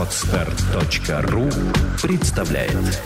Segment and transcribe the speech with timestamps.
[0.00, 1.44] Отстар.ру
[2.00, 3.02] представляет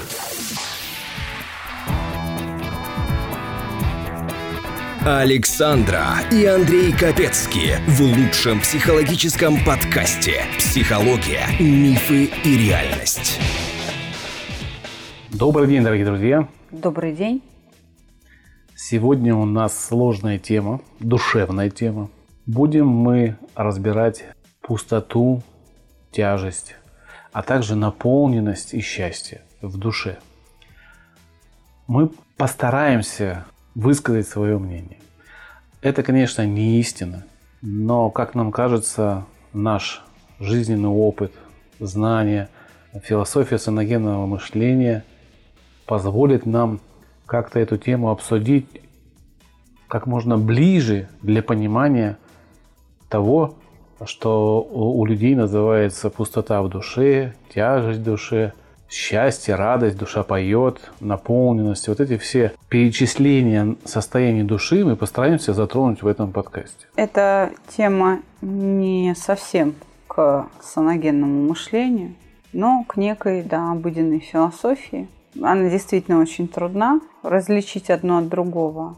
[5.05, 13.41] Александра и Андрей Капецки в лучшем психологическом подкасте «Психология, мифы и реальность».
[15.33, 16.49] Добрый день, дорогие друзья.
[16.71, 17.43] Добрый день.
[18.77, 22.09] Сегодня у нас сложная тема, душевная тема.
[22.47, 24.27] Будем мы разбирать
[24.61, 25.43] пустоту,
[26.13, 26.77] тяжесть,
[27.35, 30.19] а также наполненность и счастье в душе.
[31.89, 33.45] Мы постараемся
[33.75, 34.99] высказать свое мнение.
[35.83, 37.25] Это, конечно, не истина,
[37.61, 40.05] но, как нам кажется, наш
[40.39, 41.33] жизненный опыт,
[41.81, 42.49] знания,
[43.03, 45.05] философия саногенного мышления
[45.87, 46.79] позволит нам
[47.27, 48.69] как-то эту тему обсудить
[49.89, 52.17] как можно ближе для понимания
[53.09, 53.57] того,
[54.05, 58.53] что у людей называется пустота в душе, тяжесть в душе,
[58.89, 61.89] счастье, радость, душа поет, наполненность.
[61.89, 66.87] Вот эти все перечисления состояний души мы постараемся затронуть в этом подкасте.
[66.97, 69.75] Эта тема не совсем
[70.07, 72.15] к саногенному мышлению,
[72.53, 75.09] но к некой да, обыденной философии.
[75.43, 78.97] Она действительно очень трудна различить одно от другого.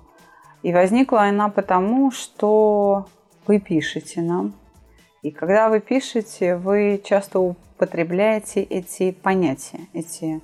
[0.62, 3.06] И возникла она потому, что
[3.46, 4.52] вы пишете нам.
[5.26, 10.40] И когда вы пишете, вы часто употребляете эти понятия, эти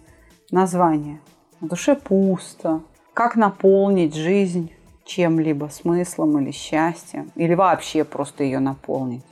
[0.51, 1.21] названия.
[1.61, 2.81] В душе пусто.
[3.15, 4.73] Как наполнить жизнь
[5.05, 9.23] чем-либо, смыслом или счастьем, или вообще просто ее наполнить.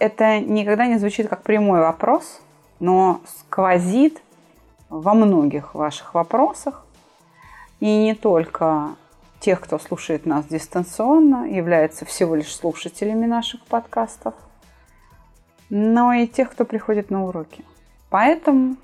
[0.00, 2.40] Это никогда не звучит как прямой вопрос,
[2.80, 4.20] но сквозит
[4.88, 6.84] во многих ваших вопросах.
[7.78, 8.96] И не только
[9.40, 14.34] тех, кто слушает нас дистанционно, являются всего лишь слушателями наших подкастов,
[15.70, 17.64] но и тех, кто приходит на уроки.
[18.10, 18.76] Поэтому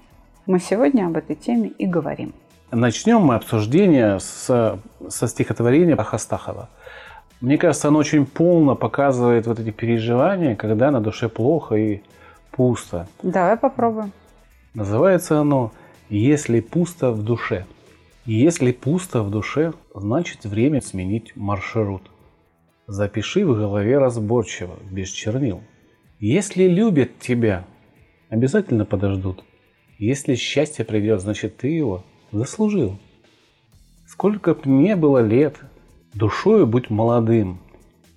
[0.47, 2.35] мы сегодня об этой теме и говорим.
[2.71, 4.79] Начнем мы обсуждение с,
[5.09, 6.69] со стихотворения Ахастахова.
[7.41, 12.03] Мне кажется, оно очень полно показывает вот эти переживания, когда на душе плохо и
[12.51, 13.07] пусто.
[13.23, 14.13] Давай попробуем.
[14.75, 15.73] Называется оно
[16.09, 17.65] «Если пусто в душе».
[18.27, 22.11] Если пусто в душе, значит время сменить маршрут.
[22.87, 25.61] Запиши в голове разборчиво, без чернил.
[26.21, 27.67] Если любят тебя,
[28.31, 29.45] обязательно подождут.
[29.99, 32.03] Если счастье придет, значит ты его
[32.33, 32.99] заслужил.
[34.07, 35.61] Сколько б мне было лет,
[36.15, 37.59] душою будь молодым,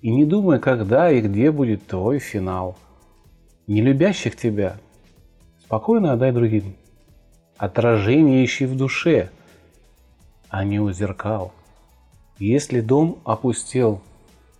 [0.00, 2.78] и не думай, когда и где будет твой финал.
[3.66, 4.78] Не любящих тебя
[5.60, 6.76] спокойно отдай другим.
[7.58, 9.28] Отражение ищи в душе–
[10.48, 11.52] а не у зеркал.
[12.38, 14.00] Если дом опустел,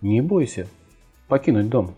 [0.01, 0.67] не бойся
[1.27, 1.93] покинуть дом.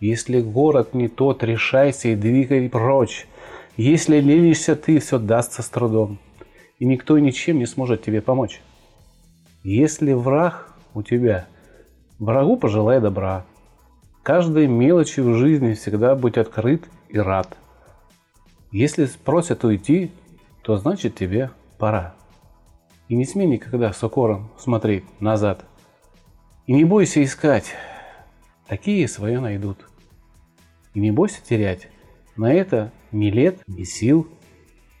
[0.00, 3.26] Если город не тот, решайся и двигай прочь.
[3.76, 6.18] Если ленишься ты, все дастся с трудом,
[6.78, 8.60] и никто ничем не сможет тебе помочь.
[9.64, 11.46] Если враг у тебя,
[12.18, 13.44] врагу пожелай добра.
[14.22, 17.56] Каждой мелочи в жизни всегда будь открыт и рад.
[18.70, 20.10] Если спросят уйти,
[20.62, 22.14] то значит тебе пора.
[23.08, 25.64] И не смей никогда с укором смотреть назад.
[26.66, 27.74] И не бойся искать.
[28.66, 29.88] Такие свое найдут.
[30.92, 31.88] И не бойся терять.
[32.36, 34.28] На это ни лет, ни сил.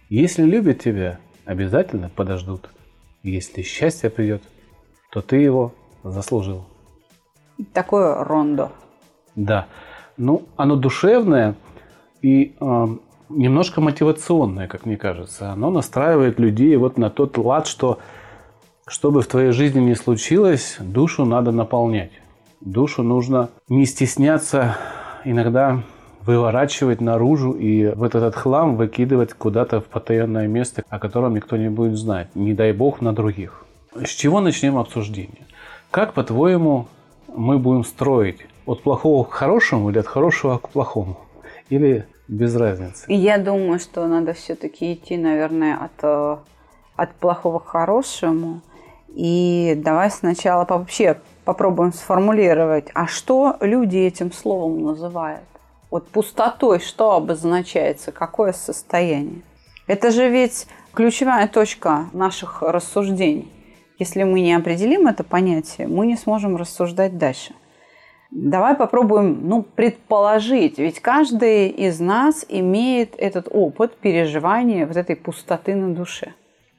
[0.08, 2.70] Если любят тебя, обязательно подождут.
[3.22, 4.42] Если счастье придет,
[5.10, 6.64] то ты его заслужил.
[7.74, 8.72] Такое рондо.
[9.36, 9.68] Да.
[10.16, 11.56] Ну, оно душевное
[12.22, 12.86] и э,
[13.28, 15.52] немножко мотивационное, как мне кажется.
[15.52, 17.98] Оно настраивает людей вот на тот лад, что
[18.86, 22.12] что бы в твоей жизни ни случилось, душу надо наполнять.
[22.62, 24.76] Душу нужно не стесняться
[25.24, 25.82] иногда
[26.22, 31.68] выворачивать наружу и в этот хлам выкидывать куда-то в потаенное место, о котором никто не
[31.68, 32.34] будет знать.
[32.34, 33.64] Не дай бог на других.
[33.94, 35.46] С чего начнем обсуждение?
[35.90, 36.86] Как, по-твоему,
[37.34, 41.18] мы будем строить от плохого к хорошему или от хорошего к плохому?
[41.70, 43.04] Или без разницы.
[43.08, 46.36] Я думаю, что надо все-таки идти, наверное, от, э,
[46.96, 48.60] от плохого к хорошему.
[49.08, 55.42] И давай сначала вообще попробуем сформулировать, а что люди этим словом называют?
[55.90, 59.40] Вот пустотой что обозначается, какое состояние?
[59.86, 63.50] Это же ведь ключевая точка наших рассуждений.
[63.98, 67.54] Если мы не определим это понятие, мы не сможем рассуждать дальше.
[68.30, 75.74] Давай попробуем ну, предположить, ведь каждый из нас имеет этот опыт переживания вот этой пустоты
[75.74, 76.34] на душе.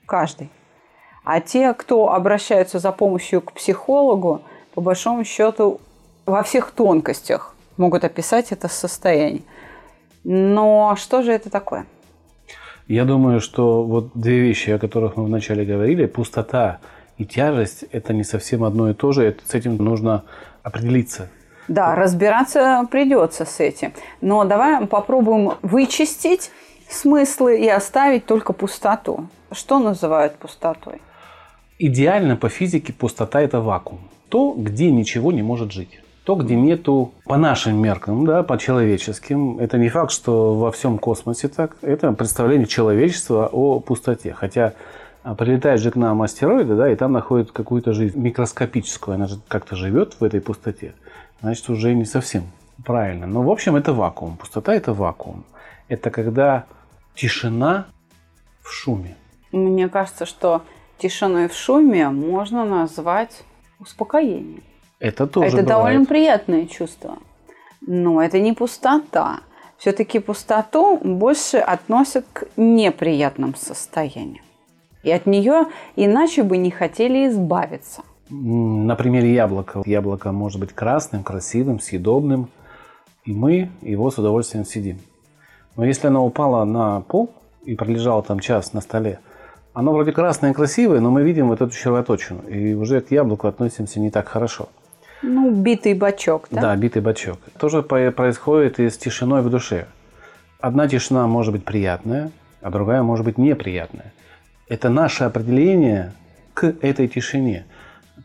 [0.05, 0.51] Каждый.
[1.23, 4.41] А те, кто обращаются за помощью к психологу,
[4.75, 5.81] по большому счету
[6.27, 9.41] во всех тонкостях могут описать это состояние.
[10.23, 11.87] Но что же это такое?
[12.87, 16.79] Я думаю, что вот две вещи, о которых мы вначале говорили, пустота
[17.17, 19.23] и тяжесть, это не совсем одно и то же.
[19.23, 20.25] Это, с этим нужно
[20.63, 21.29] определиться.
[21.69, 23.94] Да, разбираться придется с этим.
[24.21, 26.51] Но давай попробуем вычистить
[26.89, 29.27] смыслы и оставить только пустоту.
[29.51, 31.00] Что называют пустотой?
[31.77, 34.01] Идеально по физике пустота– это вакуум.
[34.30, 36.01] То, где ничего не может жить.
[36.24, 40.98] То, где нету, по нашим меркам, да, по человеческим, это не факт, что во всем
[40.98, 41.77] космосе так.
[41.81, 44.33] Это представление человечества о пустоте.
[44.33, 44.74] Хотя
[45.24, 49.39] а, прилетает же к нам астероиды, да, и там находит какую-то жизнь микроскопическую, она же
[49.48, 50.94] как-то живет в этой пустоте.
[51.41, 52.44] Значит, уже не совсем
[52.83, 53.27] правильно.
[53.27, 54.38] Но, в общем, это вакуум.
[54.38, 55.45] Пустота– это вакуум.
[55.88, 56.65] Это когда
[57.15, 57.88] тишина
[58.62, 59.15] в шуме.
[59.51, 60.62] Мне кажется, что
[60.97, 63.44] тишиной в шуме можно назвать
[63.80, 64.62] успокоение.
[65.00, 65.68] Это тоже Это бывает.
[65.68, 67.18] довольно приятное чувство.
[67.81, 69.39] Но это не пустота.
[69.77, 74.44] Все-таки пустоту больше относят к неприятным состояниям.
[75.03, 78.03] И от нее иначе бы не хотели избавиться.
[78.29, 79.81] На примере яблока.
[79.85, 82.49] Яблоко может быть красным, красивым, съедобным.
[83.25, 84.99] И мы его с удовольствием съедим.
[85.75, 87.31] Но если оно упало на пол
[87.63, 89.19] и пролежало там час на столе,
[89.73, 92.41] оно вроде красное и красивое, но мы видим вот эту червоточину.
[92.49, 94.69] И уже к яблоку относимся не так хорошо.
[95.21, 96.61] Ну, битый бачок, да?
[96.61, 97.39] Да, битый бачок.
[97.57, 99.87] То же происходит и с тишиной в душе.
[100.59, 104.13] Одна тишина может быть приятная, а другая может быть неприятная.
[104.67, 106.13] Это наше определение
[106.53, 107.65] к этой тишине.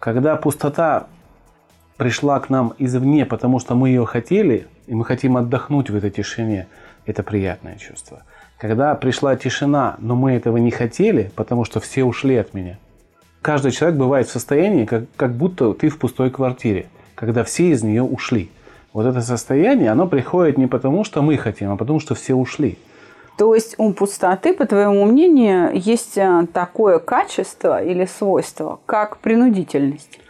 [0.01, 1.07] Когда пустота
[1.97, 6.11] пришла к нам извне, потому что мы ее хотели, и мы хотим отдохнуть в этой
[6.11, 6.67] тишине,
[7.07, 8.23] это приятное чувство.
[8.59, 12.79] Когда пришла тишина, но мы этого не хотели, потому что все ушли от меня.
[13.43, 17.83] Каждый человек бывает в состоянии, как, как будто ты в пустой квартире, когда все из
[17.83, 18.51] нее ушли.
[18.93, 22.79] Вот это состояние, оно приходит не потому, что мы хотим, а потому, что все ушли.
[23.37, 30.21] То есть у пустоты, по твоему мнению, есть а, такое качество или свойство, как принудительность.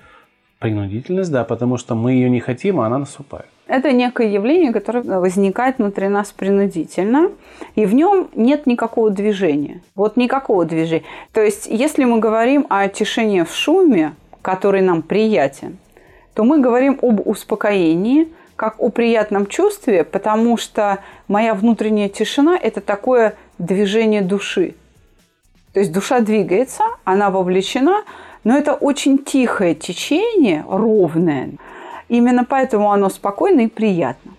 [0.58, 3.46] Принудительность, да, потому что мы ее не хотим, а она наступает.
[3.66, 7.30] Это некое явление, которое возникает внутри нас принудительно,
[7.74, 9.82] и в нем нет никакого движения.
[9.94, 11.04] Вот никакого движения.
[11.32, 15.78] То есть, если мы говорим о тишине в шуме, который нам приятен,
[16.34, 20.98] то мы говорим об успокоении, как о приятном чувстве, потому что
[21.28, 24.74] моя внутренняя тишина– это такое движение души.
[25.72, 28.04] То есть душа двигается, она вовлечена,
[28.44, 31.50] но это очень тихое течение, ровное.
[32.08, 34.32] Именно поэтому оно спокойно и приятно.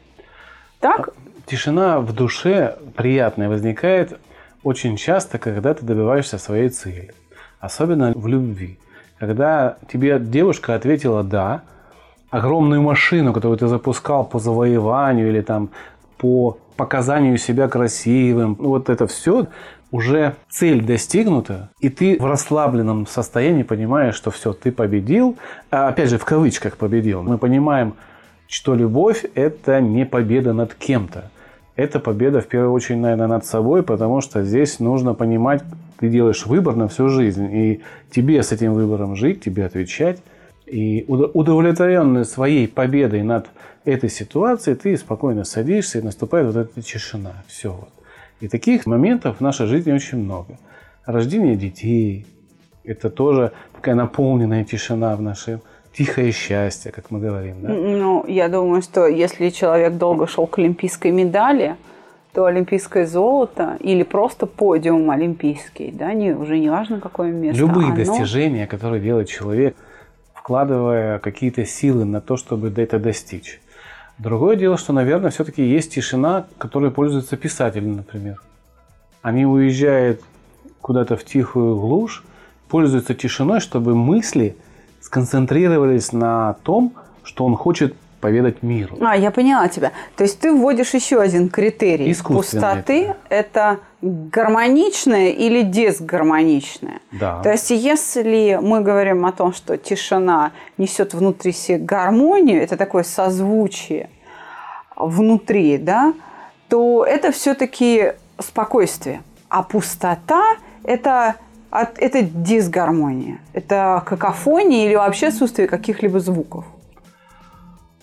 [0.80, 1.10] Так?
[1.46, 4.18] Тишина в душе приятная возникает
[4.64, 7.14] очень часто, когда ты добиваешься своей цели.
[7.60, 8.80] Особенно в любви.
[9.20, 11.64] Когда тебе девушка ответила «да»,
[12.36, 15.70] огромную машину, которую ты запускал по завоеванию или там
[16.18, 19.48] по показанию себя красивым, ну вот это все,
[19.92, 25.38] уже цель достигнута, и ты в расслабленном состоянии понимаешь, что все, ты победил,
[25.72, 27.24] а, опять же в кавычках победил.
[27.24, 27.94] Мы понимаем,
[28.50, 31.32] что любовь– это не победа над кем-то.
[31.78, 35.64] Это победа, в первую очередь, наверное, над собой, потому что здесь нужно понимать,
[36.00, 37.82] ты делаешь выбор на всю жизнь, и
[38.12, 40.20] тебе с этим выбором жить, тебе отвечать.
[40.68, 43.48] И удовлетворенный своей победой над
[43.84, 47.44] этой ситуацией, ты спокойно садишься, и наступает вот эта тишина.
[47.48, 47.72] Все.
[47.72, 47.90] Вот.
[48.42, 50.58] И таких моментов в нашей жизни очень много.
[51.06, 52.26] Рождение детей–
[52.84, 55.62] это тоже такая наполненная тишина в нашем
[55.94, 57.62] тихое счастье, как мы говорим.
[57.62, 57.70] Да?
[57.70, 61.76] Ну, я думаю, что если человек долго шел к олимпийской медали,
[62.34, 67.62] то олимпийское золото или просто подиум олимпийский, да, не, уже не важно, какое место.
[67.62, 69.76] Любые оно- достижения, которые делает человек,
[70.46, 73.60] вкладывая какие-то силы на то, чтобы это достичь.
[74.20, 78.40] Другое дело, что, наверное, все-таки есть тишина, которой пользуются писатели, например.
[79.24, 80.22] Они уезжают
[80.82, 82.24] куда-то в тихую глушь,
[82.70, 84.56] пользуются тишиной, чтобы мысли
[85.02, 88.98] сконцентрировались на том, что он хочет поведать миру.
[89.02, 89.94] А, я поняла тебя.
[90.16, 93.16] То есть ты вводишь еще один критерий пустоты.
[93.30, 97.00] Это гармоничное или дисгармоничное.
[97.12, 97.42] Да.
[97.42, 103.04] То есть если мы говорим о том, что тишина несет внутри себе гармонию, это такое
[103.04, 104.10] созвучие
[104.96, 106.14] внутри, да,
[106.70, 109.22] то это все-таки спокойствие.
[109.50, 111.36] А пустота– это,
[111.72, 113.40] это дисгармония.
[113.54, 116.66] Это какофония или вообще отсутствие каких-либо звуков.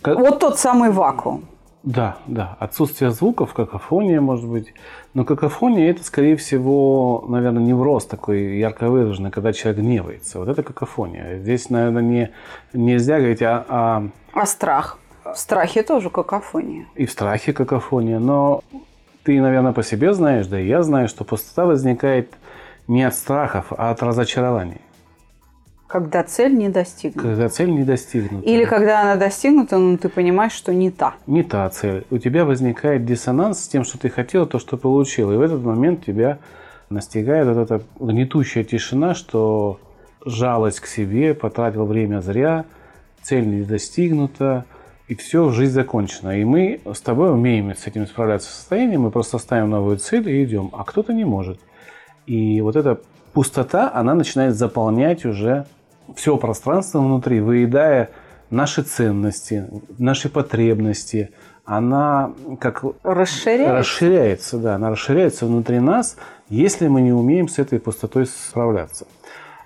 [0.02, 1.44] Ка- Вот тот самый вакуум.
[1.82, 2.56] Да, да.
[2.60, 4.72] Отсутствие звуков, какофония, может быть.
[5.14, 10.38] Но какофония это, скорее всего, наверное, невроз такой ярко выраженный, когда человек гневается.
[10.38, 11.38] Вот это какофония.
[11.38, 12.30] Здесь, наверное, не,
[12.72, 14.98] нельзя говорить о, о- А страх?
[15.24, 16.86] В страхе тоже какофония.
[16.94, 18.62] и в страхе какофония, но
[19.24, 22.32] Ты, наверное, по себе знаешь, да и я знаю, что пустота возникает
[22.88, 24.80] не от страхов, а от разочарований.
[25.92, 27.28] Когда цель не достигнута.
[27.28, 28.48] Когда цель не достигнута.
[28.48, 31.16] Или когда она достигнута, но ты понимаешь, что не та.
[31.26, 32.06] Не та цель.
[32.10, 35.30] У тебя возникает диссонанс с тем, что ты хотел, то, что получил.
[35.32, 36.38] И в этот момент тебя
[36.88, 39.80] настигает вот эта гнетущая тишина, что
[40.24, 42.64] жалость к себе, потратил время зря,
[43.20, 44.64] цель не достигнута,
[45.08, 46.40] и все, жизнь закончена.
[46.40, 50.26] И мы с тобой умеем с этим справляться в состоянии, мы просто ставим новую цель
[50.26, 51.60] и идем, а кто-то не может.
[52.24, 52.98] И вот эта
[53.34, 55.66] пустота, она начинает заполнять уже
[56.16, 58.10] все пространство внутри, выедая
[58.50, 59.68] наши ценности,
[59.98, 61.30] наши потребности.
[61.64, 63.72] Она как Расширяется.
[63.74, 66.16] расширяется, да, она расширяется внутри нас,
[66.48, 69.06] если мы не умеем с этой пустотой справляться.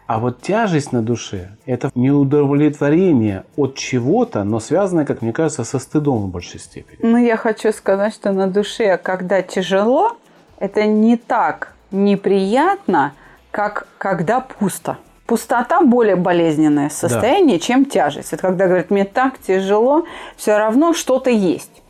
[0.06, 5.80] А вот тяжесть на душе– это неудовлетворение от чего-то, но связанное, как мне кажется, со
[5.80, 6.98] стыдом в большей степени.
[7.02, 10.16] Ну, я хочу сказать, что на душе, когда тяжело,
[10.58, 13.14] это не так неприятно,
[13.50, 14.98] как когда пусто.
[15.26, 18.32] Пустота более болезненное состояние, чем тяжесть.
[18.32, 20.04] Это когда говорят, мне так тяжело,
[20.36, 21.82] все равно что-то есть.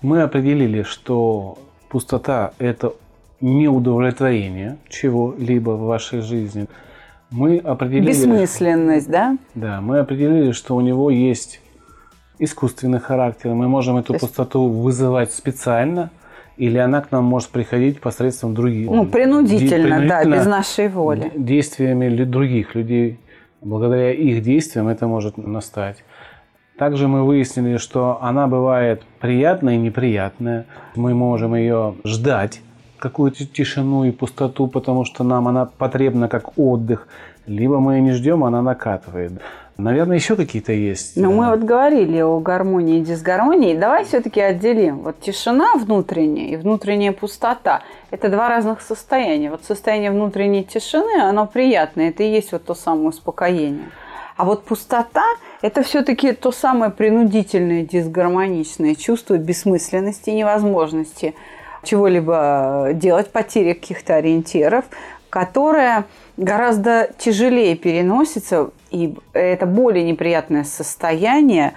[0.00, 1.58] Мы определили, что
[1.88, 2.94] пустота– это
[3.40, 6.66] неудовлетворение чего-либо в вашей жизни.
[7.30, 9.36] Мы определили, Бессмысленность, да?
[9.54, 11.60] да, мы определили, что у него есть
[12.38, 13.50] искусственный характер.
[13.54, 16.10] Мы можем эту есть- пустоту вызывать специально,
[16.56, 18.90] или она к нам может приходить посредством других.
[18.90, 21.32] Ну, принудительно, Ди- да, без нашей воли.
[21.34, 23.18] Действиями других людей.
[23.60, 26.04] Благодаря их действиям это может настать.
[26.78, 30.66] Также мы выяснили, что она бывает приятная и неприятная.
[30.96, 32.60] Мы можем ее ждать,
[32.98, 37.08] какую-то тишину и пустоту, потому что нам она потребна как отдых.
[37.46, 39.32] Либо мы ее не ждем, она накатывает.
[39.78, 41.16] Наверное, еще какие-то есть.
[41.16, 43.76] Э, мы вот говорили о гармонии и дисгармонии.
[43.76, 44.98] Давай все-таки отделим.
[44.98, 49.50] Вот тишина внутренняя и внутренняя пустота– это два разных состояния.
[49.50, 53.90] Вот состояние внутренней тишины, оно приятное, это и есть вот то самое успокоение.
[54.36, 55.24] А вот пустота–
[55.62, 61.34] это все-таки то самое принудительное, дисгармоничное чувство бессмысленности, невозможности
[61.82, 64.84] чего-либо делать, потери каких-то ориентиров,
[65.32, 66.04] которое
[66.36, 71.72] гораздо тяжелее переносится, и это более неприятное состояние,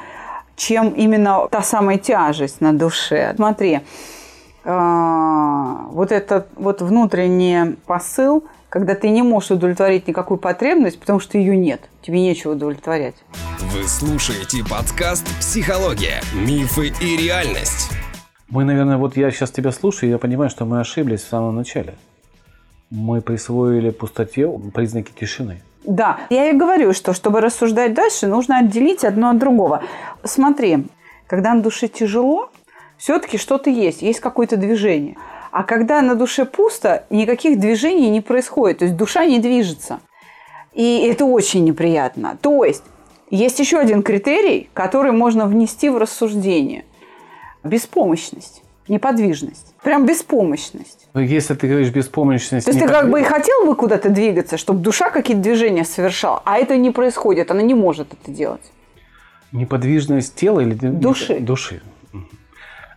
[0.58, 3.32] чем именно та самая тяжесть на душе.
[3.38, 3.80] Смотри,
[4.66, 11.38] а, вот этот вот внутренний посыл, когда ты не можешь удовлетворить никакую потребность, потому что
[11.38, 13.16] ее нет, тебе нечего удовлетворять.
[13.72, 16.20] Вы слушаете подкаст «Психология.
[16.34, 17.90] Мифы и реальность».
[18.50, 21.56] Мы, наверное, вот я сейчас тебя слушаю, и я понимаю, что мы ошиблись в самом
[21.56, 21.96] начале.
[22.89, 25.62] Мы присвоили пустоте признаки тишины.
[25.84, 29.84] Да, я и говорю, что чтобы рассуждать дальше, нужно отделить одно от другого.
[30.24, 30.86] Смотри,
[31.27, 32.50] когда на душе тяжело,
[32.98, 35.15] все-таки что-то есть, есть какое-то движение.
[35.51, 40.00] А когда на душе пусто, никаких движений не происходит, то есть душа не движется.
[40.74, 42.38] И это очень неприятно.
[42.42, 42.84] То есть
[43.30, 46.84] есть еще один критерий, который можно внести в рассуждение.
[47.63, 49.74] Беспомощность, неподвижность.
[49.84, 51.08] Прям беспомощность.
[51.13, 52.65] Но если ты говоришь беспомощность...
[52.65, 56.42] То есть ты как бы и хотел бы куда-то двигаться, чтобы душа какие-то движения совершала,
[56.46, 58.62] а это не происходит, она не может это делать.
[59.51, 60.74] Неподвижность тела или...
[60.74, 61.39] Души.
[61.39, 61.82] Души.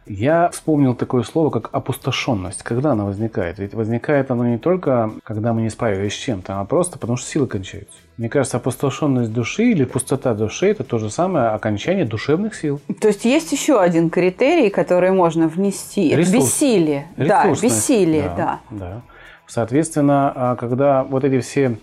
[0.09, 2.63] Я вспомнил такое слово, как опустошенность.
[2.63, 3.59] Когда она возникает?
[3.59, 7.29] Ведь возникает она не только, когда мы не справились с чем-то, а просто потому, что
[7.29, 7.99] силы кончаются.
[8.17, 12.81] Мне кажется, опустошенность души или пустота души– это то же самое окончание душевных сил.
[13.01, 16.09] То есть есть еще один критерий, который можно внести.
[16.09, 16.37] Это Ресурс.
[16.37, 17.07] бессилие.
[17.17, 18.61] Да, бессилие, да.
[18.71, 19.03] да.
[19.47, 21.79] Соответственно, а, когда вот эти все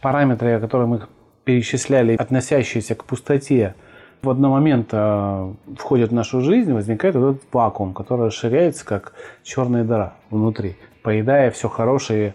[0.00, 1.00] параметры, которые мы
[1.44, 3.74] перечисляли, относящиеся к пустоте,
[4.22, 9.12] в один момент а, входят в нашу жизнь, возникает вот этот вакуум, который расширяется, как
[9.42, 12.34] черная дыра внутри, поедая все хорошее.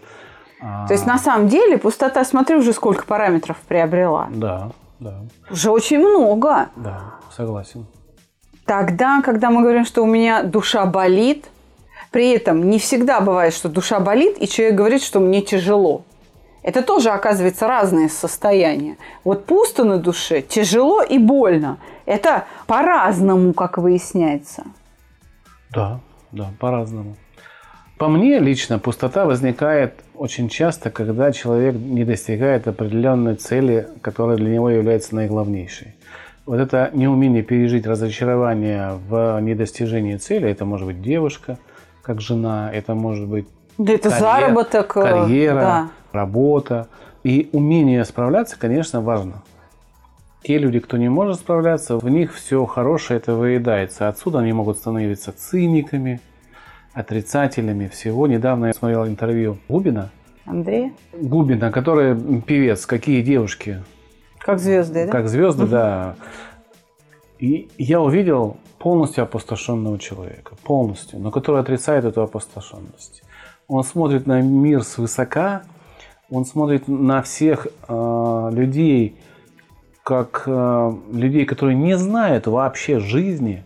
[0.62, 4.28] а, То есть на самом деле пустота, смотри, уже сколько параметров приобрела.
[4.30, 6.68] Да, да, Уже очень много.
[6.76, 7.00] да,
[7.36, 7.86] согласен.
[8.66, 11.44] Тогда, когда мы говорим, что у меня душа болит,
[12.10, 16.02] при этом не всегда бывает, что душа болит, и человек говорит, что мне тяжело.
[16.64, 18.96] Это тоже, оказывается, разные состояния.
[19.22, 21.76] Вот пусто на душе, тяжело и больно.
[22.06, 24.64] Это по-разному, как выясняется.
[25.70, 26.00] Да,
[26.32, 27.16] да, по-разному.
[27.98, 34.50] По мне лично пустота возникает очень часто, когда человек не достигает определенной цели, которая для
[34.50, 35.94] него является наиглавнейшей.
[36.46, 41.58] Вот это неумение пережить разочарование в недостижении цели, это может быть девушка,
[42.02, 43.46] как жена, это может быть
[43.78, 44.96] Да это карьер- заработок.
[44.96, 45.88] э, карьера, да.
[46.14, 46.88] Работа.
[47.22, 49.42] И умение справляться, конечно, важно.
[50.42, 54.08] Те люди, кто не может справляться, в них все хорошее это выедается.
[54.08, 56.20] Отсюда они могут становиться циниками,
[56.92, 58.26] отрицателями всего.
[58.26, 60.10] Недавно я смотрел интервью Губина.
[60.44, 60.92] Андрей?
[61.12, 62.84] Губина, который певец.
[62.84, 63.82] Какие девушки?
[64.38, 65.12] Как звезды, да?
[65.12, 66.16] Как звезды, да.
[67.38, 73.22] И я увидел полностью опустошенного человека, полностью, но который отрицает эту опустошенность.
[73.66, 75.62] Он смотрит на мир свысока,
[76.30, 79.16] он смотрит на всех э, людей,
[80.02, 83.64] как э, людей, которые не знают вообще жизни,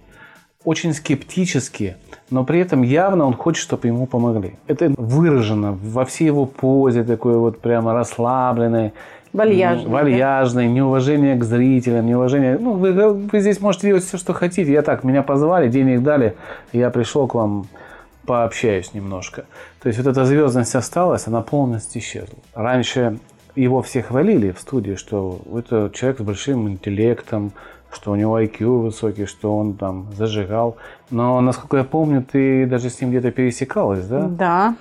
[0.64, 1.96] очень скептически,
[2.30, 4.56] но при этом явно он хочет, чтобы ему помогли.
[4.66, 8.92] Это выражено во всей его позе, такой вот прямо расслабленной,
[9.32, 9.90] Вальяжный.
[9.90, 10.72] Вальяжный, да?
[10.72, 12.56] неуважение к зрителям, неуважение...
[12.58, 14.72] Ну, вы, вы здесь можете делать все, что хотите.
[14.72, 16.34] Я так, меня позвали, денег дали,
[16.72, 17.66] я пришел к вам,
[18.28, 19.46] пообщаюсь немножко.
[19.80, 22.38] То есть вот эта звездность осталась, она полностью исчезла.
[22.54, 23.18] Раньше
[23.56, 27.52] его все хвалили в студии, что это человек с большим интеллектом,
[27.90, 30.76] что у него IQ высокий, что он там зажигал.
[31.10, 34.26] Но, насколько я помню, ты даже с ним где-то пересекалась, да?
[34.28, 34.74] Да.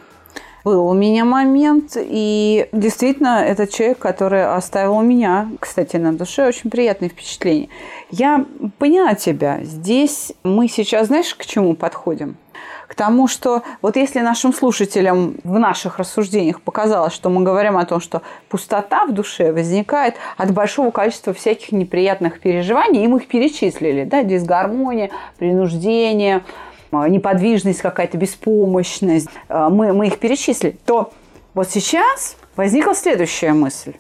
[0.65, 6.45] Был у меня момент, и действительно, это человек, который оставил у меня, кстати, на душе
[6.45, 7.69] очень приятные впечатления.
[8.11, 8.45] Я
[8.77, 9.63] поняла тебя.
[9.63, 12.35] Здесь мы сейчас, знаешь, к чему подходим?
[12.87, 17.85] К тому, что вот если нашим слушателям в наших рассуждениях показалось, что мы говорим о
[17.85, 23.27] том, что пустота в душе возникает от большого количества всяких неприятных переживаний, и мы их
[23.27, 26.45] перечислили, да, дисгармония, принуждение,
[26.91, 31.11] э, неподвижность какая-то, беспомощность, э, мы, мы их перечислили, то
[31.53, 33.95] вот сейчас возникла следующая мысль.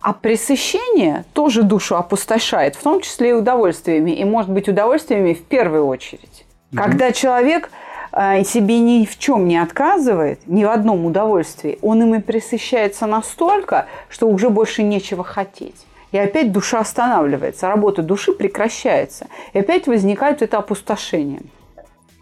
[0.00, 5.44] А пресыщение тоже душу опустошает, в том числе и удовольствиями, и, может быть, удовольствиями в
[5.44, 6.44] первую очередь.
[6.72, 6.76] Mm-hmm.
[6.76, 7.70] Когда человек
[8.12, 13.86] себе ни в чем не отказывает, ни в одном удовольствии, он им и присыщается настолько,
[14.08, 15.86] что уже больше нечего хотеть.
[16.10, 19.26] И опять душа останавливается, работа души прекращается.
[19.52, 21.42] И опять возникает это опустошение.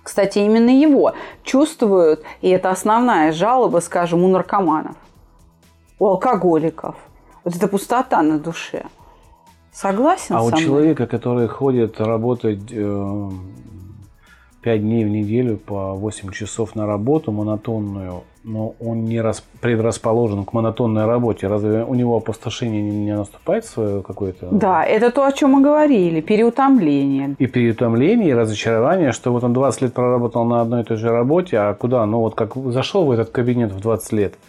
[0.03, 4.97] Кстати, именно его чувствуют, и это основная жалоба, скажем, у наркоманов,
[5.99, 6.95] у алкоголиков.
[7.45, 8.87] Вот эта пустота на душе.
[9.73, 10.63] Согласен а со у мной?
[10.63, 13.31] человека, который ходит работать э,
[14.67, 20.45] 5 дней в неделю по 8 часов на работу монотонную, но он не рас, предрасположен
[20.45, 24.49] к монотонной работе, разве у него опустошение не, не наступает свое какое-то?
[24.51, 27.37] Да, это то, о чем мы говорили, переутомление.
[27.39, 31.11] И переутомление, и разочарование, что вот он 20 лет проработал на одной и той же
[31.11, 32.05] работе, а куда?
[32.05, 34.35] Ну вот как зашел в этот кабинет в 20 лет–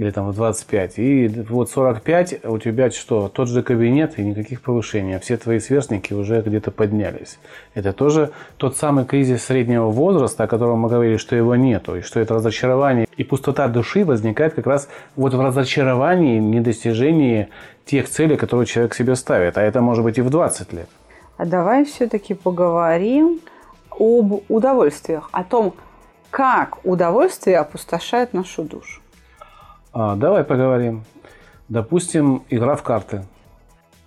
[0.00, 4.62] или там в 25, и вот 45 у тебя что, тот же кабинет и никаких
[4.62, 7.38] повышений, а все твои сверстники уже где-то поднялись.
[7.74, 12.00] Это тоже тот самый кризис среднего возраста, о котором мы говорили, что его нету, и
[12.00, 17.48] что это разочарование и пустота души возникает как раз вот в разочаровании, недостижении
[17.84, 20.88] тех целей, которые человек себе ставит, а это может быть и в 20 лет.
[21.36, 23.40] А давай все-таки поговорим
[23.90, 25.74] об удовольствиях, о том,
[26.30, 28.99] как удовольствие опустошает нашу душу.
[29.92, 31.04] А, давай поговорим.
[31.68, 33.24] Допустим, игра в карты.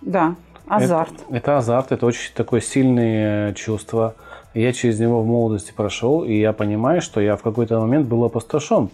[0.00, 0.34] Да,
[0.66, 1.12] азарт.
[1.28, 4.14] Это, это азарт, это очень такое сильное чувство.
[4.54, 8.24] Я через него в молодости прошел, и я понимаю, что я в какой-то момент был
[8.24, 8.90] опустошен.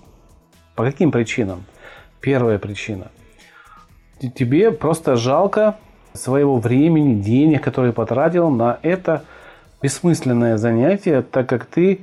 [0.75, 1.65] По каким причинам?
[2.21, 3.09] Первая причина.
[4.35, 5.77] Тебе просто жалко
[6.13, 9.25] своего времени, денег, которые потратил на это
[9.83, 12.01] бессмысленное занятие, так как ты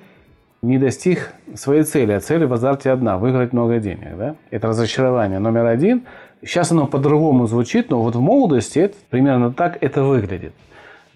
[0.61, 4.17] не достиг своей цели, а цель в азарте одна– выиграть много денег.
[4.17, 4.35] Да?
[4.51, 6.03] Это разочарование номер один.
[6.41, 10.53] Сейчас оно по-другому звучит, но вот в молодости это, примерно так это выглядит.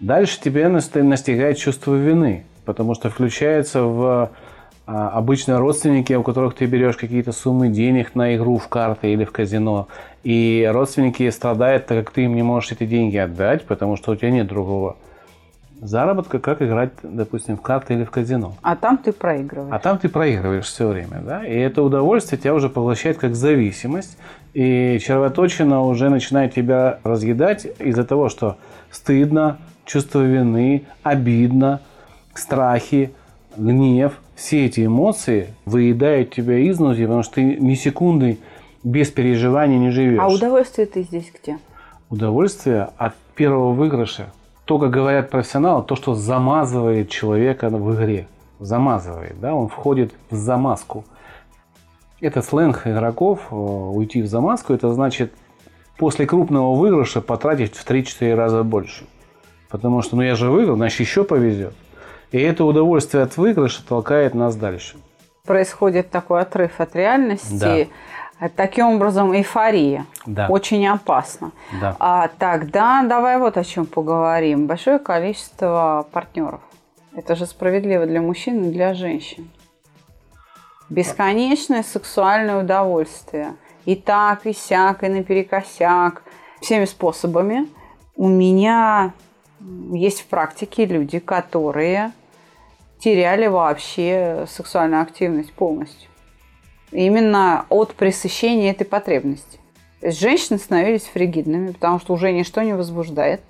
[0.00, 4.30] Дальше тебе настигает чувство вины, потому что включается в
[4.84, 9.24] а, обычно родственники, у которых ты берешь какие-то суммы денег на игру в карты или
[9.24, 9.86] в казино,
[10.24, 14.16] и родственники страдают, так как ты им не можешь эти деньги отдать, потому что у
[14.16, 14.96] тебя нет другого
[15.82, 18.54] заработка, как играть, допустим, в карты или в казино.
[18.62, 19.74] А там ты проигрываешь.
[19.74, 21.44] А там ты проигрываешь все время, да?
[21.44, 24.16] И это удовольствие тебя уже поглощает как зависимость,
[24.54, 28.58] и червоточина уже начинает тебя разъедать из-за того, что
[28.90, 31.80] стыдно, чувство вины, обидно,
[32.32, 33.12] страхи,
[33.56, 38.38] гнев, все эти эмоции выедают тебя изнутри, потому что ты ни секунды
[38.84, 40.20] без переживаний не живешь.
[40.20, 41.58] А удовольствие ты здесь где?
[42.08, 44.26] Удовольствие от первого выигрыша–
[44.64, 48.28] то, как говорят профессионалы, то, что замазывает человека в игре.
[48.60, 51.04] Замазывает, да, он входит в замазку.
[52.20, 55.32] Это сленг игроков, э, уйти в замазку, это значит
[55.98, 59.04] после крупного выигрыша потратить в 3-4 раза больше.
[59.68, 61.74] Потому что, ну я же выиграл, значит еще повезет.
[62.30, 64.96] И это удовольствие от выигрыша толкает нас дальше.
[65.44, 67.58] Происходит такой отрыв от реальности.
[67.58, 67.86] Да
[68.48, 70.48] Таким образом, эйфория да.
[70.48, 71.52] очень опасна.
[71.80, 71.96] Да.
[72.00, 74.66] А тогда давай вот о чем поговорим.
[74.66, 76.60] Большое количество партнеров.
[77.14, 79.48] Это же справедливо для мужчин и для женщин.
[80.88, 83.54] Бесконечное сексуальное удовольствие.
[83.84, 86.22] И так, и сяк, и наперекосяк.
[86.60, 87.68] Всеми способами.
[88.16, 89.12] У меня
[89.92, 92.12] есть в практике люди, которые
[92.98, 96.11] теряли вообще сексуальную активность полностью.
[96.92, 99.58] Именно от пресыщения этой потребности.
[100.00, 103.40] То есть женщины становились фригидными, потому что уже ничто не возбуждает.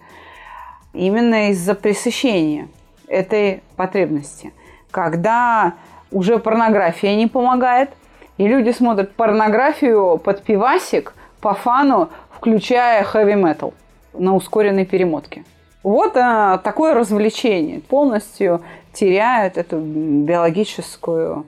[0.93, 2.69] Именно из-за пресыщения
[3.09, 4.53] этой потребности.
[4.91, 5.75] Когда
[6.11, 7.91] уже порнография не помогает,
[8.39, 13.75] и люди смотрят порнографию под пивасик по фану, включая хэви метал
[14.13, 15.45] на ускоренной перемотке.
[15.83, 17.81] Вот а, такое развлечение.
[17.81, 21.47] Полностью теряют эту биологическую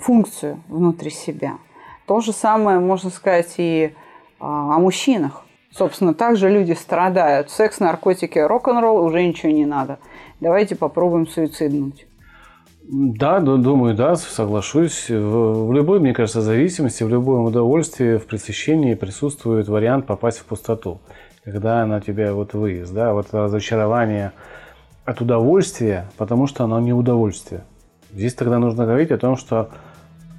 [0.00, 1.58] функцию внутри себя.
[2.06, 3.94] То же самое можно сказать и
[4.40, 5.44] а, о мужчинах.
[5.70, 7.50] Собственно, также люди страдают.
[7.50, 9.98] Секс, наркотики, рок-н-ролл, уже ничего не надо.
[10.40, 12.06] Давайте попробуем суициднуть.
[12.90, 15.10] Да, думаю, да, соглашусь.
[15.10, 21.00] В, любой, мне кажется, зависимости, в любом удовольствии, в пресыщении присутствует вариант попасть в пустоту.
[21.44, 24.32] Когда на тебя вот выезд, да, вот разочарование
[25.04, 27.64] от удовольствия, потому что оно не удовольствие.
[28.10, 29.68] Здесь тогда нужно говорить о том, что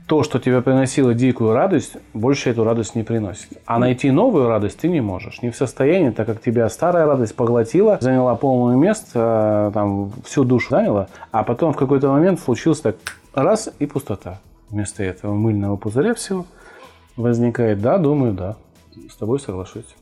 [0.10, 3.62] то, что тебе приносило дикую радость, больше эту радость не приносит.
[3.68, 5.44] А найти новую радость ты не можешь.
[5.44, 10.46] Не в состоянии, так как тебя старая радость поглотила, заняла полное место, э, там, всю
[10.46, 12.96] душу заняла, а потом в какой-то момент случился так
[13.36, 14.40] раз и пустота.
[14.72, 16.48] Вместо этого мыльного пузыря всего
[17.16, 17.80] возникает.
[17.80, 18.58] Да, думаю, да.
[19.12, 19.96] С тобой соглашусь.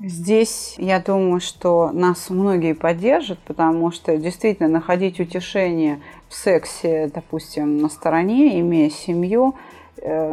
[0.00, 6.00] Здесь я думаю, что нас многие поддержат, потому что действительно находить утешение
[6.32, 9.54] в сексе, допустим, на стороне, имея семью,
[9.98, 10.32] э,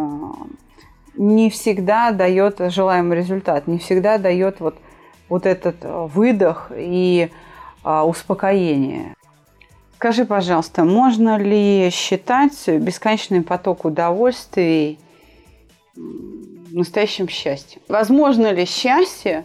[1.15, 4.77] не всегда дает желаемый результат, не всегда дает вот,
[5.27, 7.29] вот этот выдох и
[7.83, 9.15] а, успокоение.
[9.95, 14.97] Скажи, пожалуйста, можно ли считать бесконечный поток удовольствий
[16.71, 17.81] настоящим счастьем?
[17.89, 19.43] Возможно ли счастье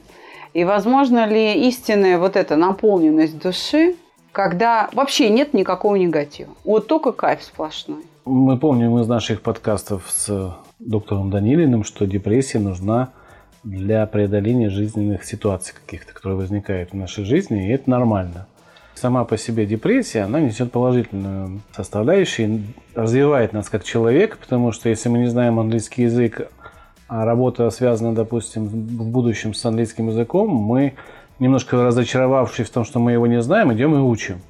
[0.53, 3.97] и возможно ли истинная вот эта наполненность души,
[4.35, 6.51] когда вообще нет никакого негатива?
[6.65, 8.03] Вот только кайф сплошной.
[8.25, 13.11] Мы помним из наших подкастов с доктором Данилиным, что депрессия нужна
[13.63, 18.47] для преодоления жизненных ситуаций каких-то, которые возникают в нашей жизни, и это нормально.
[18.95, 22.63] Сама по себе депрессия, она несет положительную составляющую,
[22.95, 26.49] развивает нас как человека, потому что если мы не знаем английский язык,
[27.07, 30.95] а работа связана, допустим, в будущем с английским языком, мы,
[31.39, 34.41] немножко разочаровавшись в том, что мы его не знаем, идем и учим.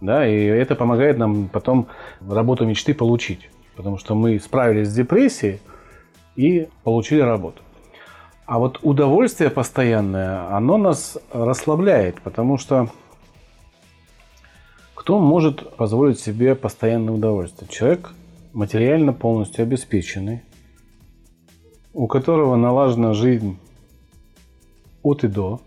[0.00, 1.86] Да, и это помогает нам потом
[2.28, 3.50] работу мечты получить.
[3.76, 5.60] Потому что мы справились с депрессией
[6.36, 7.62] и получили работу.
[8.46, 12.90] А вот удовольствие постоянное, оно нас расслабляет, потому что
[14.94, 17.68] кто может позволить себе постоянное удовольствие?
[17.68, 18.12] Человек
[18.52, 20.42] материально полностью обеспеченный,
[21.92, 23.58] у которого налажена жизнь
[25.02, 25.60] от и до.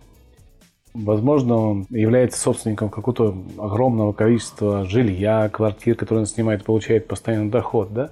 [0.95, 7.93] Возможно, он является собственником какого-то огромного количества жилья, квартир, которые он снимает, получает постоянный доход,
[7.93, 8.11] да?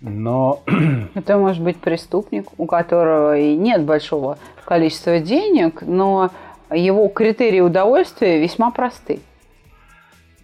[0.00, 0.60] Но...
[1.14, 6.30] Это может быть преступник, у которого и нет большого количества денег, но
[6.72, 9.18] его критерии удовольствия весьма просты.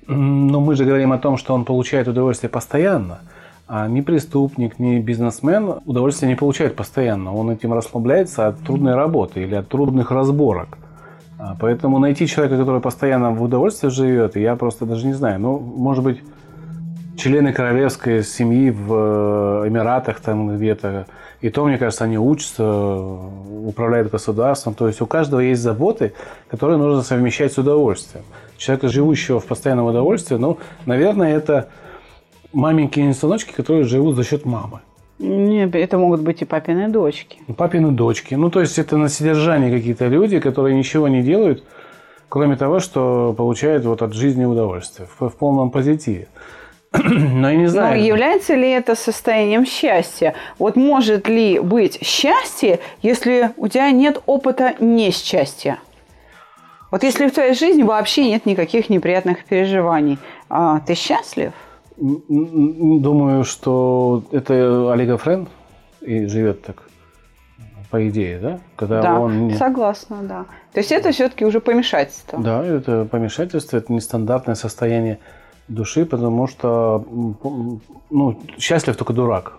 [0.08, 3.20] Но мы же говорим о том, что он получает удовольствие постоянно.
[3.68, 7.34] А ни преступник, ни бизнесмен удовольствие не получает постоянно.
[7.34, 10.78] Он этим расслабляется от трудной работы или от трудных разборок.
[11.38, 15.38] А, поэтому найти человека, который постоянно в удовольствии живет, я просто даже не знаю.
[15.38, 16.20] Ну, может быть,
[17.16, 21.06] члены королевской семьи в э, Эмиратах там где-то.
[21.40, 24.74] И то, мне кажется, они учатся, управляют государством.
[24.74, 26.12] То есть у каждого есть заботы,
[26.48, 28.24] которые нужно совмещать с удовольствием.
[28.56, 31.68] Человека, живущего в постоянном удовольствии, ну, наверное, это
[32.52, 34.80] маменькины сыночки, которые живут за счет мамы.
[35.18, 37.40] Нет, это могут быть и папины дочки.
[37.56, 38.34] Папины дочки.
[38.34, 41.64] Ну, то есть это на содержание какие-то люди, которые ничего не делают,
[42.28, 46.28] кроме того, что получают вот от жизни удовольствие в, в полном позитиве.
[46.92, 47.96] Но я не знаю.
[47.96, 50.34] Но является ли это состоянием счастья?
[50.58, 55.78] Вот может ли быть счастье, если у тебя нет опыта несчастья?
[56.90, 61.52] Вот если в твоей жизни вообще нет никаких неприятных переживаний, а ты счастлив?
[61.98, 65.48] Думаю, что это Олега Френ
[66.00, 66.84] и живет так,
[67.90, 68.60] по идее, да?
[68.76, 69.54] Когда да, он не...
[69.54, 70.46] согласна, да.
[70.72, 72.38] То есть это все-таки уже помешательство.
[72.38, 75.18] Да, это помешательство, это нестандартное состояние
[75.66, 77.04] души, потому что
[78.10, 79.54] ну, счастлив только дурак,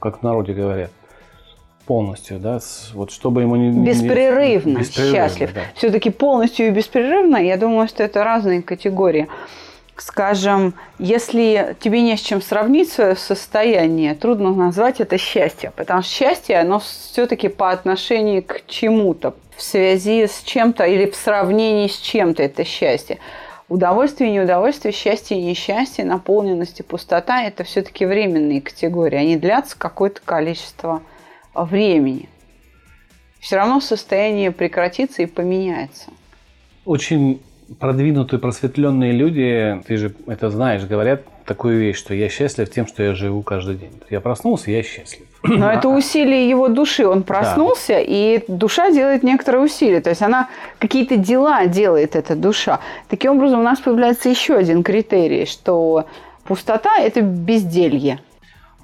[0.00, 0.90] как в народе говорят
[1.86, 2.60] полностью, да,
[2.94, 5.54] вот чтобы ему не беспрерывно, не, беспрерывно счастлив.
[5.54, 5.60] Да.
[5.74, 9.28] Все-таки полностью и беспрерывно, я думаю, что это разные категории.
[9.96, 16.10] Скажем, если тебе не с чем сравнить свое состояние, трудно назвать это счастье, потому что
[16.10, 21.96] счастье, оно все-таки по отношению к чему-то, в связи с чем-то или в сравнении с
[21.96, 23.18] чем-то это счастье.
[23.68, 29.16] Удовольствие, неудовольствие, счастье, несчастье, наполненность и пустота– это все-таки временные категории.
[29.16, 31.02] Они длятся какое-то количество
[31.54, 32.28] времени.
[33.40, 36.10] Все равно состояние прекратится и поменяется.
[36.84, 37.40] Очень
[37.78, 43.02] продвинутые, просветленные люди, ты же это знаешь, говорят такую вещь, что я счастлив тем, что
[43.02, 43.92] я живу каждый день.
[44.10, 45.26] Я проснулся, я счастлив.
[45.42, 47.06] Но это усилие его души.
[47.06, 48.00] Он проснулся, да.
[48.00, 50.00] и душа делает некоторые усилия.
[50.00, 50.48] То есть она
[50.78, 52.80] какие-то дела делает, эта душа.
[53.08, 56.06] Таким образом, у нас появляется еще один критерий, что
[56.44, 58.20] пустота– это безделье.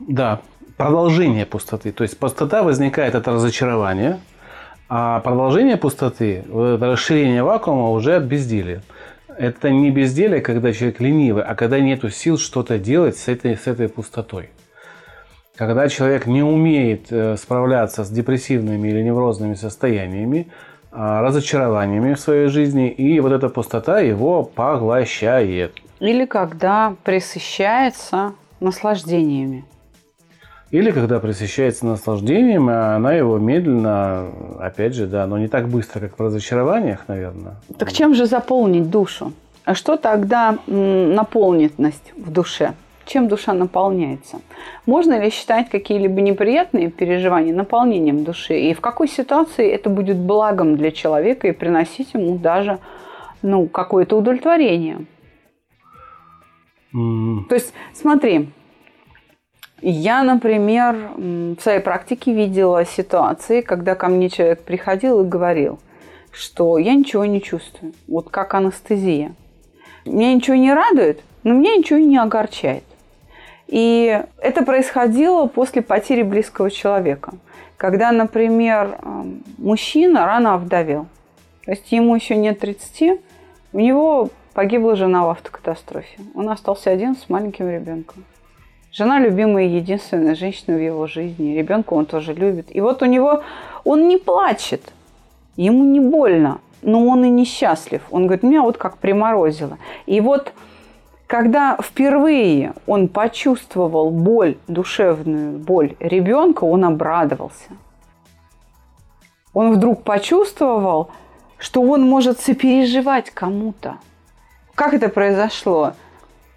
[0.01, 0.41] Да,
[0.77, 1.93] продолжение пустоты.
[1.93, 4.21] То есть пустота возникает от разочарования,
[4.93, 8.83] а продолжение пустоты, расширение вакуума уже от безделия.
[9.39, 13.69] Это не безделие, когда человек ленивый, а когда нет сил что-то делать с этой, с
[13.69, 14.51] этой пустотой.
[15.55, 20.49] Когда человек не умеет э, справляться с депрессивными или неврозными состояниями,
[20.91, 25.73] а, разочарованиями в своей жизни, и вот эта пустота его поглощает.
[26.01, 29.65] Или когда присыщается наслаждениями.
[30.71, 34.29] Или когда пресыщается наслаждением, а она его медленно,
[34.61, 37.57] опять же, да, но не так быстро, как в разочарованиях, наверное.
[37.77, 39.33] Так чем же заполнить душу?
[39.65, 42.75] А что тогда наполненность в душе?
[43.05, 44.39] Чем душа наполняется?
[44.87, 48.61] Можно ли считать какие-либо неприятные переживания наполнением души?
[48.61, 52.79] И в какой ситуации это будет благом для человека и приносить ему даже
[53.43, 55.07] ну, какое-то удовлетворение?
[56.95, 57.47] Mm.
[57.49, 58.51] То есть, смотри,
[59.83, 65.79] я, например, в своей практике видела ситуации, когда ко мне человек приходил и говорил,
[66.33, 69.35] что я ничего не чувствую, вот как анестезия.
[70.05, 72.85] Меня ничего не радует, но меня ничего не огорчает.
[73.67, 77.35] И это происходило после потери близкого человека.
[77.77, 78.99] Когда, например,
[79.59, 81.07] мужчина рано овдовел,
[81.65, 83.21] то есть ему еще нет 30,
[83.73, 86.21] у него погибла жена в автокатастрофе.
[86.35, 88.25] Он остался один с маленьким ребенком.
[88.93, 91.57] Жена любимая единственная женщина в его жизни.
[91.57, 92.75] Ребенка он тоже любит.
[92.75, 93.45] И вот у него
[93.85, 94.93] он не плачет,
[95.57, 98.03] ему не больно, но он и несчастлив.
[98.11, 99.79] Он говорит, меня вот как приморозило.
[100.07, 100.53] И вот
[101.29, 107.71] когда впервые он почувствовал боль, душевную боль ребенка, он обрадовался.
[109.55, 111.11] Он вдруг почувствовал,
[111.59, 113.99] что он может сопереживать кому-то.
[114.75, 115.93] Как это произошло?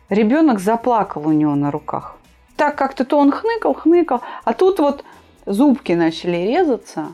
[0.10, 2.18] Ребенок заплакал у него на руках
[2.56, 5.04] так как-то то он хныкал, хныкал, а тут вот
[5.46, 7.14] зубки начали резаться,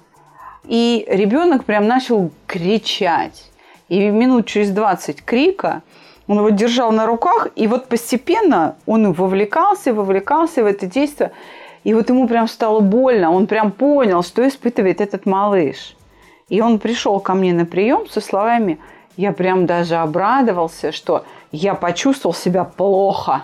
[0.66, 3.50] и ребенок прям начал кричать.
[3.88, 5.82] И минут через 20 крика
[6.28, 11.32] он его держал на руках, и вот постепенно он вовлекался, вовлекался в это действие.
[11.84, 15.96] И вот ему прям стало больно, он прям понял, что испытывает этот малыш.
[16.50, 18.80] И он пришел ко мне на прием со словами,
[19.18, 23.44] я прям даже обрадовался, что я почувствовал себя плохо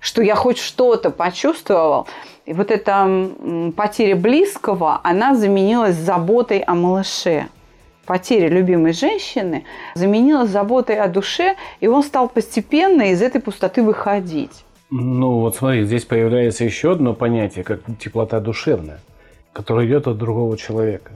[0.00, 2.06] что я хоть что-то почувствовал.
[2.46, 3.30] И вот эта
[3.76, 7.48] потеря близкого, она заменилась заботой о малыше.
[8.06, 14.64] Потеря любимой женщины заменилась заботой о душе, и он стал постепенно из этой пустоты выходить.
[14.90, 19.00] Ну вот смотри, здесь появляется еще одно понятие, как теплота душевная,
[19.52, 21.12] которая идет от другого человека.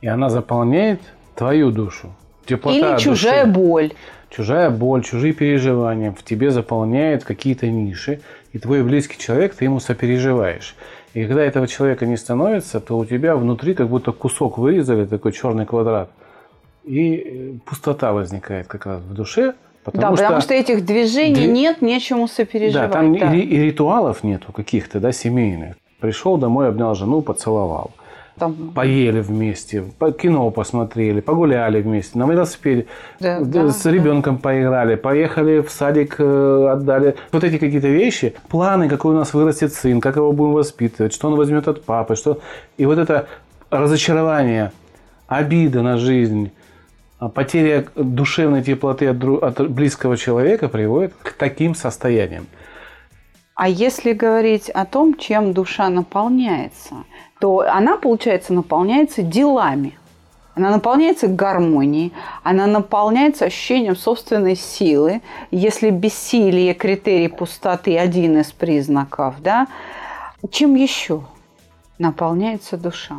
[0.00, 1.02] И она заполняет
[1.34, 2.14] твою душу.
[2.46, 3.58] Теплота Или чужая души.
[3.58, 3.92] боль
[4.30, 8.20] чужая боль, чужие переживания в тебе заполняют какие-то ниши,
[8.52, 10.74] и твой близкий человек, ты ему сопереживаешь.
[11.14, 15.32] И когда этого человека не становится, то у тебя внутри как будто кусок вырезали, такой
[15.32, 16.10] черный квадрат,
[16.84, 19.54] и э, пустота возникает как раз в душе,
[19.86, 21.46] Потому да, что, потому что этих движений Дви...
[21.46, 22.88] нет, нечему сопереживать.
[22.88, 23.32] Да, там да.
[23.32, 25.76] И, и ритуалов нету каких-то, да, семейных.
[26.00, 27.92] Пришел домой, обнял жену, поцеловал.
[28.38, 28.72] Там...
[28.74, 29.84] Поели вместе,
[30.20, 32.86] кино посмотрели, погуляли вместе, на велосипеде,
[33.18, 34.42] да, да, с ребенком да.
[34.42, 37.16] поиграли, поехали в садик, э, отдали.
[37.32, 41.28] Вот эти какие-то вещи, планы, какой у нас вырастет сын, как его будем воспитывать, что
[41.28, 42.40] он возьмет от папы, что...
[42.76, 43.26] И вот это
[43.70, 44.72] разочарование,
[45.28, 46.52] обида на жизнь,
[47.18, 52.46] а потеря душевной теплоты от, от близкого человека приводит к таким состояниям.
[53.54, 56.96] А если говорить о том, чем душа наполняется,
[57.38, 59.98] то она, получается, наполняется делами.
[60.54, 65.20] Она наполняется гармонией, она наполняется ощущением собственной силы.
[65.50, 69.66] Если бессилие, критерий пустоты один из признаков, да,
[70.50, 71.24] чем еще
[71.98, 73.16] наполняется душа?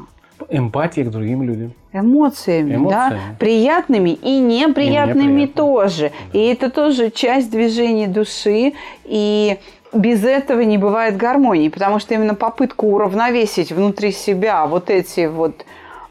[0.49, 1.73] Эмпатия к другим людям.
[1.93, 2.89] Эмоциями, Эмоциями.
[2.89, 5.45] да, приятными и неприятными, неприятными.
[5.45, 6.11] тоже.
[6.31, 9.57] И это тоже часть движения души, и
[9.97, 15.65] без этого не бывает гармонии, потому что именно попытка уравновесить внутри себя вот эти вот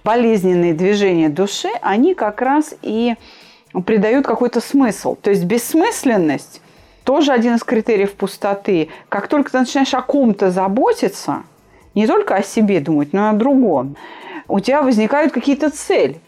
[0.05, 3.15] болезненные движения души, они как раз и
[3.85, 5.17] придают какой-то смысл.
[5.17, 6.61] То есть бессмысленность
[7.05, 8.89] тоже один из критериев пустоты.
[9.09, 11.45] Как только ты начинаешь о ком-то заботиться,
[11.95, 13.97] не только о себе думать, но и о другом,
[14.49, 16.21] у тебя возникают какие-то цели.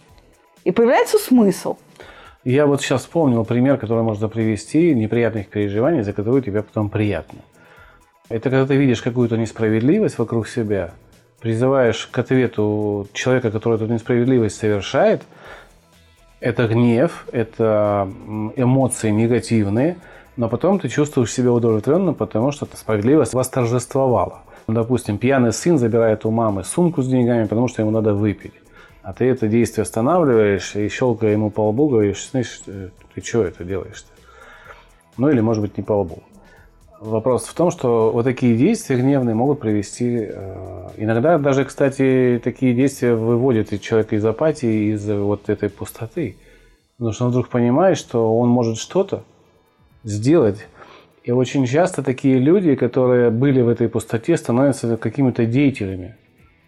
[0.64, 1.76] И появляется смысл.
[2.44, 7.40] Я вот сейчас вспомнил пример, который можно привести, неприятных переживаний, за которые тебе потом приятно.
[8.28, 10.92] Это когда ты видишь какую-то несправедливость вокруг себя,
[11.40, 15.22] призываешь к ответу человека, который эту несправедливость совершает,
[16.40, 18.08] это гнев, это
[18.56, 19.96] эмоции негативные,
[20.36, 24.42] но потом ты чувствуешь себя удовлетворенным, потому что справедливость восторжествовала.
[24.68, 28.52] Допустим, пьяный сын забирает у мамы сумку с деньгами, потому что ему надо выпить.
[29.08, 33.42] А ты это действие останавливаешь и щелкая ему по лбу, говоришь, знаешь, э, ты что
[33.42, 34.10] это делаешь-то?
[35.16, 36.22] Ну или, может быть, не по лбу.
[37.00, 40.26] Вопрос в том, что вот такие действия гневные могут привести...
[40.28, 46.36] э, Иногда даже, кстати, такие действия выводят человека из апатии, из вот этой пустоты.
[46.98, 49.24] Потому что он вдруг понимает, что он может что-то
[50.04, 50.66] сделать.
[51.24, 56.14] И очень часто такие люди, которые были в этой пустоте, становятся какими-то деятелями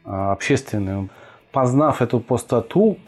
[0.06, 1.10] а, общественными.
[1.52, 2.98] Познав эту пустоту,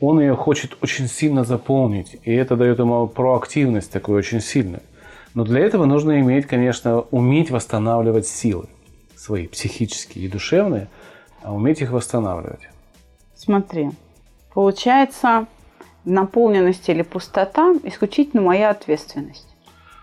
[0.00, 2.18] он ее хочет очень сильно заполнить.
[2.22, 4.82] И это дает ему проактивность такую очень сильную.
[5.34, 8.68] Но для этого нужно иметь, конечно, уметь восстанавливать силы
[9.16, 10.88] свои психические и душевные,
[11.42, 12.68] а уметь их восстанавливать.
[13.34, 13.90] Смотри,
[14.52, 15.46] получается,
[16.04, 19.48] наполненность или пустота исключительно моя ответственность.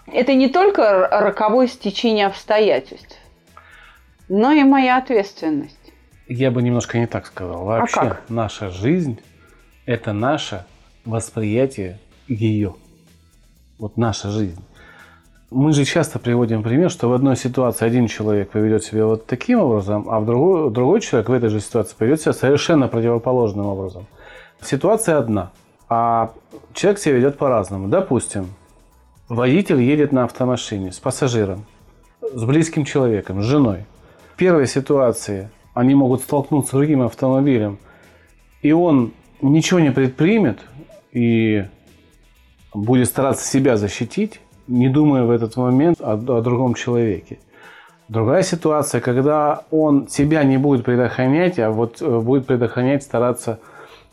[0.08, 3.17] Это не только роковое стечение обстоятельств,
[4.27, 5.81] но и моя ответственность.
[6.34, 7.65] Я бы немножко не так сказал.
[7.65, 8.22] Вообще, как?
[8.30, 9.20] наша жизнь–
[9.86, 10.63] это наше
[11.04, 12.76] восприятие ее.
[13.78, 14.63] Вот наша жизнь.
[15.50, 19.60] Мы же часто приводим пример, что в одной ситуации один человек поведет себя вот таким
[19.60, 24.08] образом, а в другой, другой человек в этой же ситуации поведет себя совершенно противоположным образом.
[24.62, 25.52] Ситуация одна,
[25.89, 26.32] а
[26.74, 27.89] человек себя ведет по-разному.
[27.89, 28.48] Допустим,
[29.28, 31.65] водитель едет на автомашине с пассажиром,
[32.22, 33.86] с близким человеком, с женой.
[34.34, 37.80] В первой ситуации они могут столкнуться с другим автомобилем,
[38.62, 40.60] и он ничего не предпримет
[41.12, 41.66] и
[42.74, 47.40] будет стараться себя защитить, не думая в этот момент о, о другом человеке.
[48.08, 53.60] Другая ситуация, когда он себя не будет предохранять, а вот э, будет предохранять, стараться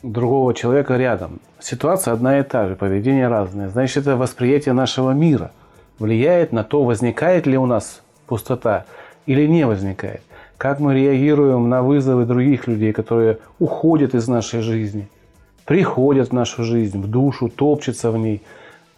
[0.02, 1.40] другого человека рядом.
[1.58, 3.68] Ситуация одна и та же, поведение разное.
[3.68, 5.50] Значит, это восприятие нашего мира
[5.98, 8.84] влияет на то, возникает ли у нас пустота
[9.26, 10.22] или не возникает.
[10.58, 15.08] Как мы реагируем на вызовы других людей, которые уходят из нашей жизни,
[15.64, 18.42] приходят в нашу жизнь, в душу, топчутся в ней.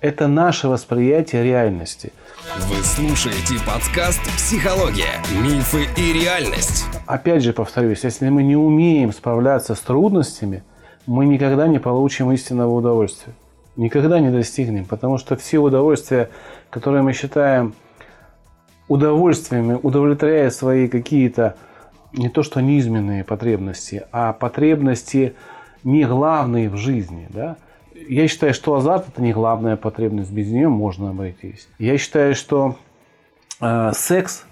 [0.00, 2.14] Это наше восприятие реальности.
[2.60, 5.20] Вы слушаете подкаст «Психология.
[5.42, 6.86] Мифы и реальность».
[7.04, 10.62] Опять же повторюсь, если мы не умеем справляться с трудностями,
[11.04, 13.34] мы никогда не получим истинного удовольствия.
[13.76, 16.30] Никогда не достигнем, потому что все удовольствия,
[16.70, 17.74] которые мы считаем
[18.90, 21.56] удовольствиями, удовлетворяя свои какие-то
[22.12, 25.36] не то что низменные потребности, а потребности
[25.84, 27.56] не главные в жизни, да,
[28.08, 31.68] я считаю, что азарт это не главная потребность, без нее можно обойтись.
[31.78, 32.74] Я считаю, что
[33.60, 34.44] э, секс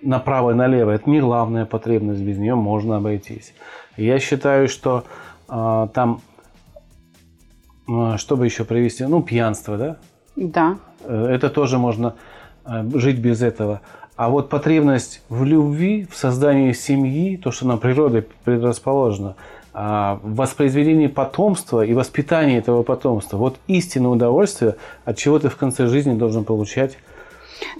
[0.00, 3.52] направо и налево это не главная потребность, без нее можно обойтись.
[3.98, 5.04] Я считаю, что
[5.50, 6.22] э, там,
[7.88, 9.96] э, чтобы еще привести, ну, пьянство, да,
[10.34, 10.78] Да.
[11.02, 12.14] Э, это тоже можно
[12.94, 13.80] жить без этого.
[14.16, 19.34] А вот потребность в любви, в создании семьи, то, что нам природой предрасположено,
[19.72, 23.36] а, в воспроизведении потомства и воспитании этого потомства.
[23.38, 26.96] Вот истинное удовольствие, от чего ты в конце жизни должен получать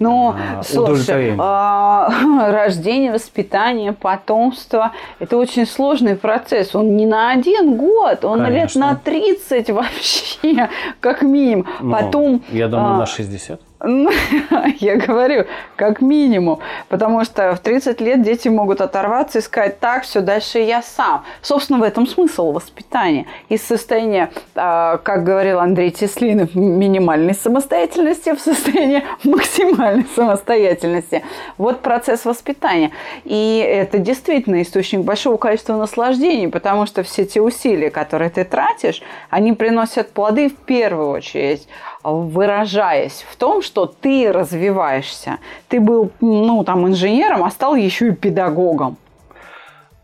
[0.00, 2.10] Ну, А, слушай, а,
[2.50, 6.74] рождение, воспитание, потомство– это очень сложный процесс.
[6.74, 8.80] Он не на один год, он лет Конечно.
[8.80, 10.68] на 30 вообще,
[11.00, 11.68] как минимум.
[11.80, 13.60] ну, Потом, я думаю, а, на 60.
[13.86, 14.10] Ну,
[14.78, 16.60] Я говорю, как минимум.
[16.88, 21.24] Потому что в 30 лет дети могут оторваться и сказать, так, все, дальше я сам.
[21.42, 23.26] Собственно, в этом смысл воспитания.
[23.48, 31.22] Из состояния, а, как говорил Андрей Теслинов, минимальной самостоятельности в состояние максимальной самостоятельности.
[31.58, 32.90] Вот процесс воспитания.
[33.24, 39.02] И это действительно источник большого количества наслаждений, потому что все те усилия, которые ты тратишь,
[39.30, 41.68] они приносят плоды в первую очередь
[42.04, 45.38] выражаясь в том, что ты развиваешься.
[45.68, 48.96] Ты был, ну, там, инженером, а стал еще и педагогом.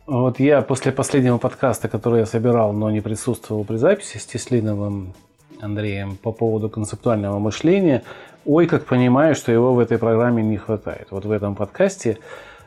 [0.07, 5.13] Вот я после последнего подкаста, который я собирал, но не присутствовал при записи с Теслиновым
[5.61, 8.03] Андреем по поводу концептуального мышления,
[8.45, 11.09] ой, как понимаю, что его в этой программе не хватает.
[11.11, 12.19] Вот в этом подкасте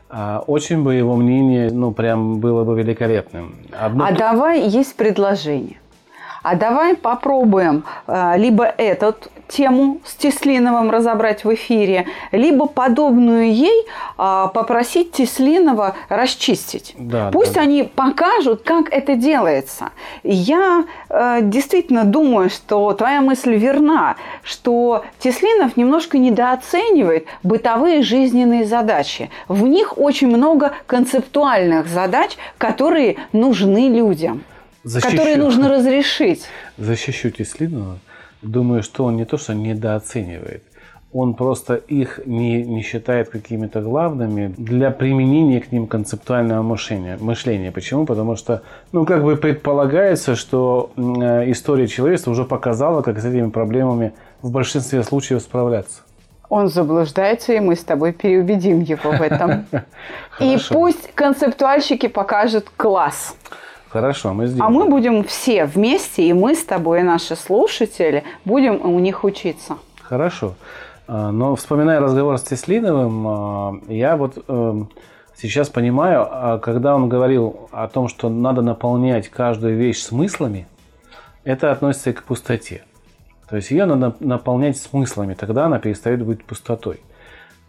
[0.08, 3.56] а, очень бы его мнение, ну, прям было бы великолепным.
[3.72, 4.06] Одно...
[4.06, 5.76] А давай есть предложение.
[6.44, 9.16] А давай попробуем а, либо эту
[9.48, 13.86] тему с Теслиновым разобрать в эфире, либо подобную ей
[14.18, 16.94] а, попросить Теслинова расчистить.
[16.98, 17.62] Да, Пусть да.
[17.62, 19.90] они покажут, как это делается.
[20.22, 29.30] Я э, действительно думаю, что твоя мысль верна, что Теслинов немножко недооценивает бытовые жизненные задачи.
[29.48, 34.44] В них очень много концептуальных задач, которые нужны людям
[34.84, 36.46] защищу, которые нужно разрешить.
[36.78, 37.98] Защищу Теслинова.
[38.42, 40.62] Думаю, что он не то, что недооценивает,
[41.14, 47.16] он просто их не, не считает какими-то главными для применения к ним концептуального мышления.
[47.20, 47.70] мышления.
[47.70, 48.04] Почему?
[48.04, 53.48] Потому что, ну, как бы предполагается, что э, история человечества уже показала, как с этими
[53.48, 54.12] проблемами
[54.42, 56.02] в большинстве случаев справляться.
[56.48, 59.66] Он заблуждается, и мы с тобой переубедим его в этом.
[60.40, 63.36] И пусть концептуальщики покажут класс.
[63.94, 64.64] Хорошо, мы сделаем.
[64.64, 69.22] А мы будем все вместе, и мы с тобой, и наши слушатели, будем у них
[69.22, 69.76] учиться.
[70.02, 70.54] Хорошо.
[71.06, 74.90] А, но вспоминая разговор с Теслиновым, а, я вот эм,
[75.36, 80.66] сейчас понимаю, а, когда он говорил о том, что надо наполнять каждую вещь смыслами,
[81.44, 82.82] это относится и к пустоте.
[83.48, 87.00] То есть ее надо наполнять смыслами, тогда она перестает быть пустотой.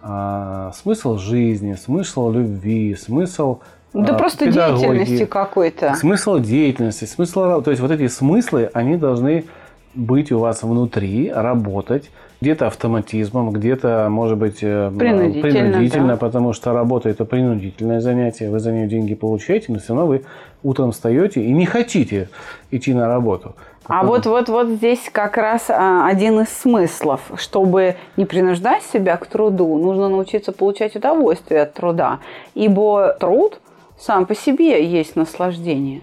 [0.02, 3.60] Смысл жизни, смысл любви, смысл
[3.96, 5.96] да а, просто деятельности какой-то.
[5.96, 9.46] Смысл деятельности, смысл, то есть вот эти смыслы, они должны
[9.94, 16.18] быть у вас внутри, работать, где-то автоматизмом, где-то, может быть, э, принудительно, принудительно да.
[16.18, 20.26] потому что работа– это принудительное занятие, вы за нее деньги получаете, но все равно вы
[20.62, 22.28] утром встаете и не хотите
[22.72, 23.56] идти на работу.
[23.88, 27.22] А вот, вот, вот здесь как раз а, один из смыслов.
[27.38, 32.20] Чтобы не принуждать себя к труду, нужно научиться получать удовольствие от труда.
[32.56, 33.60] Ибо труд
[33.98, 36.02] сам по себе есть наслаждение.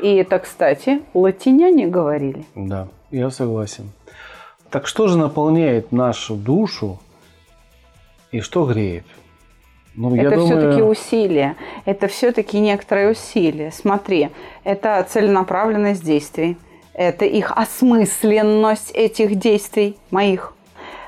[0.00, 2.44] И это, кстати, латиняне говорили.
[2.54, 3.90] Да, я согласен.
[4.70, 6.98] Так что же наполняет нашу душу
[8.30, 9.04] и что греет?
[9.96, 10.46] Ну, это думаю...
[10.46, 11.56] все-таки усилие.
[11.84, 13.72] Это все-таки некоторое усилие.
[13.72, 14.30] Смотри,
[14.64, 16.56] это целенаправленность действий.
[16.94, 20.54] Это их осмысленность этих действий моих.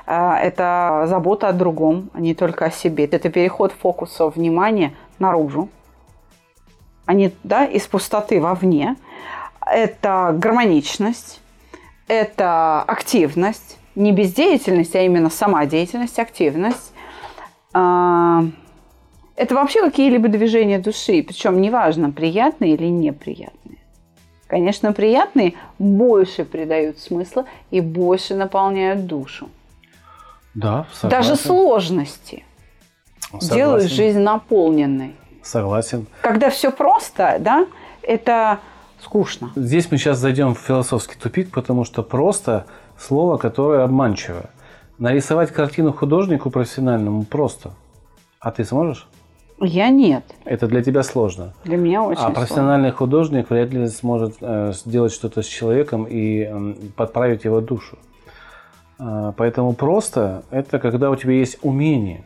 [0.05, 3.05] А, это забота о другом, а не только о себе.
[3.05, 5.69] Это переход фокуса внимания наружу
[7.11, 8.95] не да, из пустоты вовне.
[9.65, 11.41] Это гармоничность,
[12.07, 16.93] это активность, не бездеятельность, а именно сама деятельность, активность.
[17.73, 18.43] А,
[19.35, 23.79] это вообще какие-либо движения души, причем неважно, приятные или неприятные.
[24.47, 29.49] Конечно, приятные больше придают смысла и больше наполняют душу.
[30.53, 31.09] Да, согласен.
[31.09, 32.43] Даже сложности
[33.31, 33.55] согласен.
[33.55, 35.15] делают жизнь наполненной.
[35.43, 36.07] Согласен.
[36.21, 37.67] Когда все просто, да,
[38.01, 38.59] это
[39.01, 39.51] скучно.
[39.55, 42.65] Здесь мы сейчас зайдем в философский тупик, потому что просто
[42.97, 44.49] слово, которое обманчиво.
[44.97, 47.71] Нарисовать картину художнику профессиональному просто.
[48.39, 49.07] А ты сможешь?
[49.59, 50.23] Я нет.
[50.45, 51.53] Это для тебя сложно.
[51.63, 52.97] Для меня очень А профессиональный сложно.
[52.97, 57.97] художник вряд ли сможет э, сделать что-то с человеком и э, подправить его душу.
[58.99, 62.23] Э, поэтому просто это когда у тебя есть умение.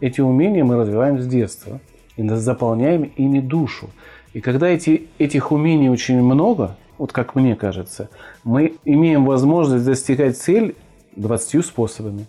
[0.00, 1.80] Эти умения мы развиваем с детства
[2.16, 3.90] и заполняем ими душу.
[4.32, 8.08] И когда эти, этих умений очень много, вот как мне кажется,
[8.44, 10.76] мы имеем возможность достигать цель
[11.16, 12.26] 20 способами.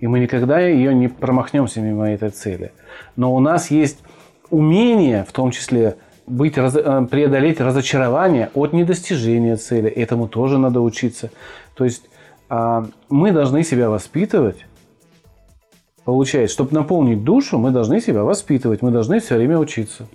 [0.00, 2.72] И мы никогда ее не промахнемся мимо этой цели.
[3.16, 3.98] Но у нас есть
[4.50, 9.90] умение, в том числе быть, э, преодолеть разочарование от недостижения цели.
[9.90, 11.30] Этому тоже надо учиться.
[11.74, 12.08] То есть
[12.48, 14.64] а, мы должны себя воспитывать
[16.08, 20.08] Получается, чтобы наполнить душу, мы должны себя воспитывать, мы должны все время учиться.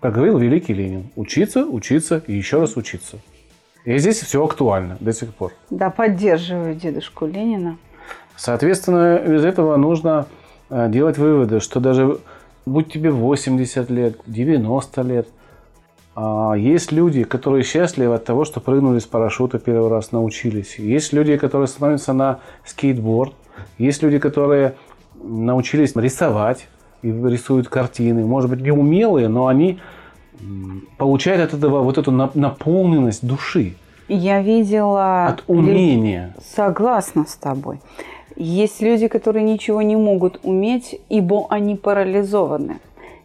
[0.00, 3.18] Как говорил великий Ленин, учиться, учиться и еще раз учиться.
[3.84, 5.52] И здесь все актуально до сих пор.
[5.70, 7.78] Да, поддерживаю дедушку Ленина.
[8.36, 10.26] Соответственно, из этого нужно
[10.70, 12.18] э, делать выводы, что даже
[12.66, 15.28] будь тебе 80 лет, 90 лет,
[16.16, 20.80] а, есть люди, которые счастливы от того, что прыгнули с парашюта первый раз, научились.
[20.80, 23.34] Есть люди, которые становятся на скейтборд.
[23.78, 24.74] Есть люди, которые
[25.22, 26.68] научились рисовать
[27.02, 28.24] и рисуют картины.
[28.24, 29.78] Может быть, не умелые, но они
[30.98, 33.74] получают от этого вот эту наполненность души.
[34.08, 35.26] Я видела...
[35.26, 36.34] От умения.
[36.54, 37.80] Согласна с тобой.
[38.36, 42.78] Есть люди, которые ничего не могут уметь, ибо они парализованы.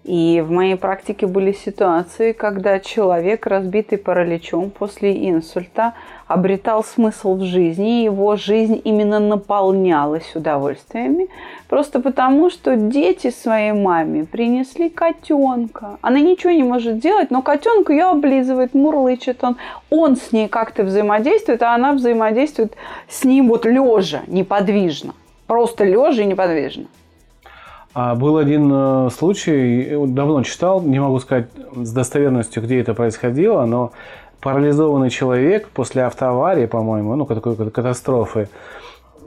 [0.08, 5.96] И в моей практике были ситуации, когда человек, разбитый параличом после инсульта,
[6.28, 11.28] обретал смысл в жизни, и его жизнь именно наполнялась удовольствиями,
[11.68, 15.98] просто потому, что дети своей маме принесли котенка.
[16.02, 19.58] Она ничего не может делать, но котенок ее облизывает, мурлычет он.
[19.90, 22.78] Он с ней как-то взаимодействует, а она взаимодействует
[23.10, 25.14] с ним вот лежа, неподвижно.
[25.48, 26.86] Просто лежа и неподвижно.
[28.00, 33.66] А был один э, случай, давно читал, не могу сказать с достоверностью, где это происходило,
[33.66, 33.92] но
[34.40, 38.50] парализованный человек после автоаварии, по-моему, ну, такой катастрофы,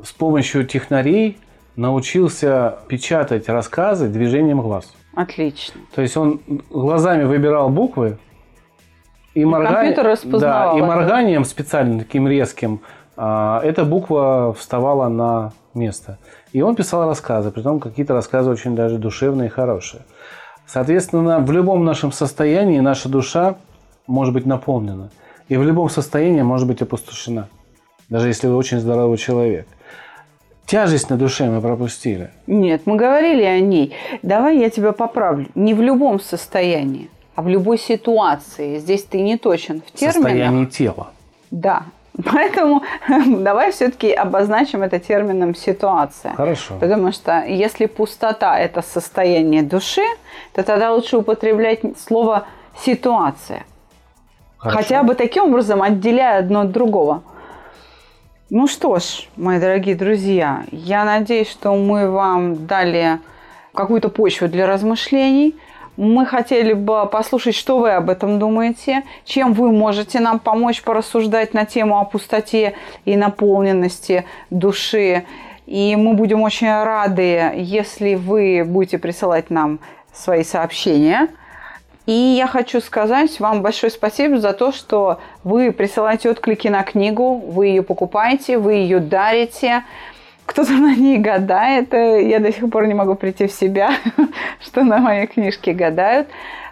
[0.04, 1.36] с помощью технарей
[1.74, 4.94] научился печатать рассказы движением глаз.
[5.16, 5.80] Отлично.
[5.92, 6.40] То есть он
[6.70, 8.18] глазами выбирал буквы
[9.34, 12.82] и, и морганием, да, и морганием специально таким резким
[13.16, 16.18] а, эта буква вставала на место.
[16.52, 20.02] И он писал рассказы, при том какие-то рассказы очень даже душевные и хорошие.
[20.66, 23.56] Соответственно, в любом нашем состоянии наша душа
[24.06, 25.10] может быть наполнена.
[25.48, 27.48] И в любом состоянии может быть опустошена.
[28.08, 29.66] Даже если вы очень здоровый человек.
[30.66, 32.30] Тяжесть на душе мы пропустили.
[32.46, 33.92] Нет, мы говорили о ней.
[34.22, 35.48] Давай я тебя поправлю.
[35.56, 38.78] Не в любом состоянии, а в любой ситуации.
[38.78, 40.22] Здесь ты не точен в терминах.
[40.22, 41.10] Состояние тела.
[41.50, 41.82] Да,
[42.24, 42.82] Поэтому
[43.26, 46.34] давай все-таки обозначим это термином ситуация.
[46.34, 46.74] Хорошо.
[46.80, 50.04] Потому что если пустота– это состояние души,
[50.54, 52.46] то тогда лучше употреблять слово
[52.84, 53.64] «ситуация».
[54.58, 54.76] Хорошо.
[54.76, 57.22] Хотя бы таким образом отделяя одно от другого.
[58.50, 63.20] Ну что ж, мои дорогие друзья, я надеюсь, что мы вам дали
[63.74, 65.56] какую-то почву для размышлений–
[66.00, 71.52] мы хотели бы послушать, что вы об этом думаете, чем вы можете нам помочь порассуждать
[71.52, 72.72] на тему о пустоте
[73.04, 75.26] и наполненности души.
[75.66, 79.78] И мы будем очень рады, если вы будете присылать нам
[80.10, 81.28] свои сообщения.
[82.06, 87.34] И я хочу сказать вам большое спасибо за то, что вы присылаете отклики на книгу,
[87.34, 89.84] вы ее покупаете, вы ее дарите
[90.50, 91.94] кто-то на ней гадает.
[91.94, 93.92] Э, я до сих пор не могу прийти в себя,
[94.60, 96.28] что на моей книжке гадают.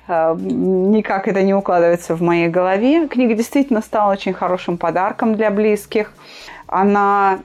[0.09, 3.07] Э, никак это не укладывается в моей голове.
[3.07, 6.12] Книга действительно стала очень хорошим подарком для близких.
[6.66, 7.39] Она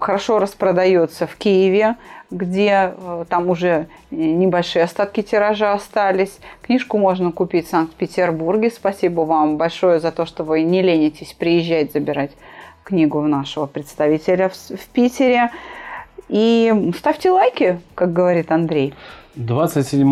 [0.00, 1.96] хорошо распродается в Киеве,
[2.30, 6.38] где э, там уже небольшие остатки тиража остались.
[6.62, 8.70] Книжку можно купить в Санкт-Петербурге.
[8.70, 12.30] Спасибо вам большое за то, что вы не ленитесь приезжать забирать
[12.84, 15.50] книгу нашего представителя в, Питере.
[16.28, 18.94] И ставьте лайки, как говорит Андрей.
[19.34, 20.08] 27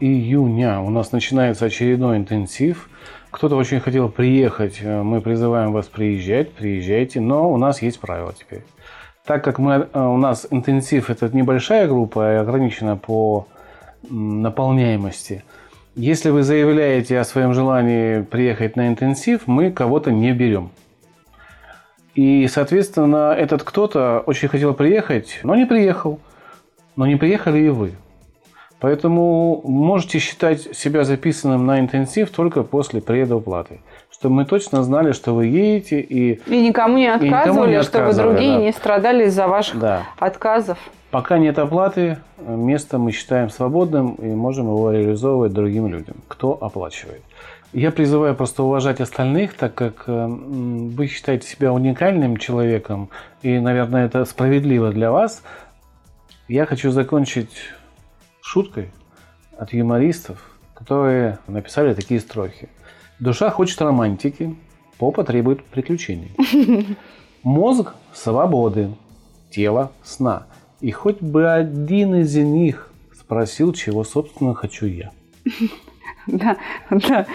[0.00, 2.88] июня у нас начинается очередной интенсив.
[3.30, 8.62] Кто-то очень хотел приехать, мы призываем вас приезжать, приезжайте, но у нас есть правила теперь.
[9.24, 13.46] Так как мы, э, у нас интенсив это небольшая группа и ограничена по
[14.08, 15.44] наполняемости,
[15.94, 20.70] если вы заявляете о своем желании приехать на интенсив, мы кого-то не берем.
[22.14, 26.20] И, соответственно, этот кто-то очень хотел приехать, но не приехал.
[26.96, 27.92] Но не приехали и вы.
[28.80, 33.80] Поэтому можете считать себя записанным на интенсив только после предоплаты.
[34.10, 36.40] Чтобы мы точно знали, что вы едете и...
[36.46, 38.64] И никому не отказывали, никому не чтобы другие да.
[38.64, 40.02] не страдали из-за ваших да.
[40.18, 40.78] отказов.
[41.10, 47.22] Пока нет оплаты, место мы считаем свободным и можем его реализовывать другим людям, кто оплачивает.
[47.72, 53.10] Я призываю просто уважать остальных, так как э, вы считаете себя уникальным человеком,
[53.42, 55.42] и, наверное, это справедливо для вас.
[56.48, 57.52] Я хочу закончить
[58.40, 58.90] шуткой
[59.56, 62.68] от юмористов, которые написали такие строки.
[63.20, 64.56] Душа хочет романтики,
[64.98, 66.32] попа требует приключений.
[67.44, 68.90] Мозг– свободы,
[69.48, 70.48] тело– сна.
[70.80, 75.12] И хоть бы один из них спросил, чего, собственно, хочу я.
[76.26, 76.58] Да,
[76.90, 77.26] да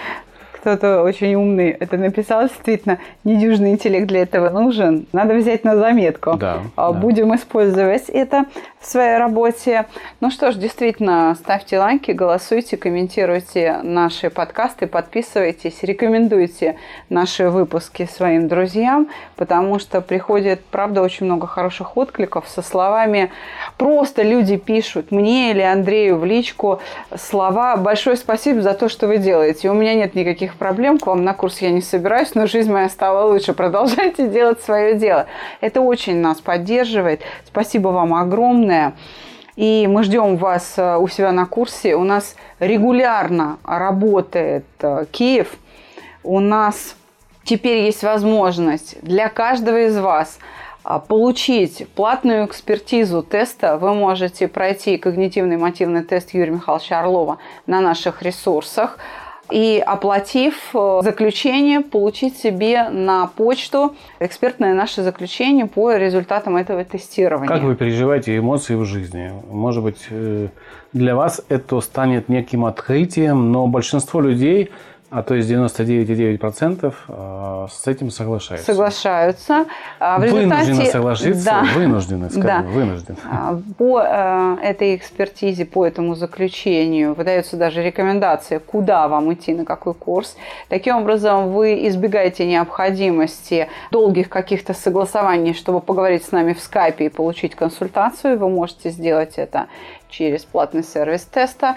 [0.66, 5.06] кто-то очень умный это написал, действительно, недюжный интеллект для этого нужен.
[5.12, 6.34] Надо взять на заметку.
[6.34, 6.58] Да,
[6.92, 7.36] Будем да.
[7.36, 8.46] использовать это
[8.80, 9.86] в своей работе.
[10.20, 16.76] Ну что ж, действительно, ставьте лайки, голосуйте, комментируйте наши подкасты, подписывайтесь, рекомендуйте
[17.08, 23.30] наши выпуски своим друзьям, потому что приходит, правда, очень много хороших откликов со словами
[23.76, 26.80] просто люди пишут мне или Андрею в личку
[27.16, 29.70] слова «Большое спасибо за то, что вы делаете».
[29.70, 32.88] У меня нет никаких проблем, к вам на курс я не собираюсь, но жизнь моя
[32.88, 33.52] стала лучше.
[33.52, 35.26] Продолжайте делать свое дело.
[35.60, 37.22] Это очень нас поддерживает.
[37.44, 38.94] Спасибо вам огромное.
[39.54, 41.94] И мы ждем вас э, у себя на курсе.
[41.94, 45.56] У нас регулярно работает э, Киев.
[46.22, 46.96] У нас
[47.44, 50.38] теперь есть возможность для каждого из вас
[50.88, 57.80] а, получить платную экспертизу теста вы можете пройти когнитивный мотивный тест Юрия Михайловича Орлова на
[57.80, 58.98] наших ресурсах
[59.50, 67.48] и, оплатив э, заключение, получить себе на почту экспертное наше заключение по результатам этого тестирования.
[67.48, 69.32] Как вы переживаете эмоции в жизни?
[69.50, 70.48] Может быть, э,
[70.92, 74.70] для вас это станет неким открытием, но большинство людей
[75.08, 78.66] а то есть 99,9% а, с этим соглашаются.
[78.66, 79.66] Соглашаются.
[80.00, 80.72] А в результате...
[80.72, 81.64] Вынуждены согласиться, да.
[81.74, 82.62] вынуждены, скажем, да.
[82.62, 83.18] вынуждены.
[83.30, 89.64] А, по э, этой экспертизе, по этому заключению выдается даже рекомендация, куда вам идти, на
[89.64, 90.36] какой курс.
[90.68, 97.08] Таким образом, вы избегаете необходимости долгих каких-то согласований, чтобы поговорить с нами в скайпе и
[97.08, 98.38] получить консультацию.
[98.38, 99.66] Вы можете сделать это
[100.08, 101.76] через платный сервис теста.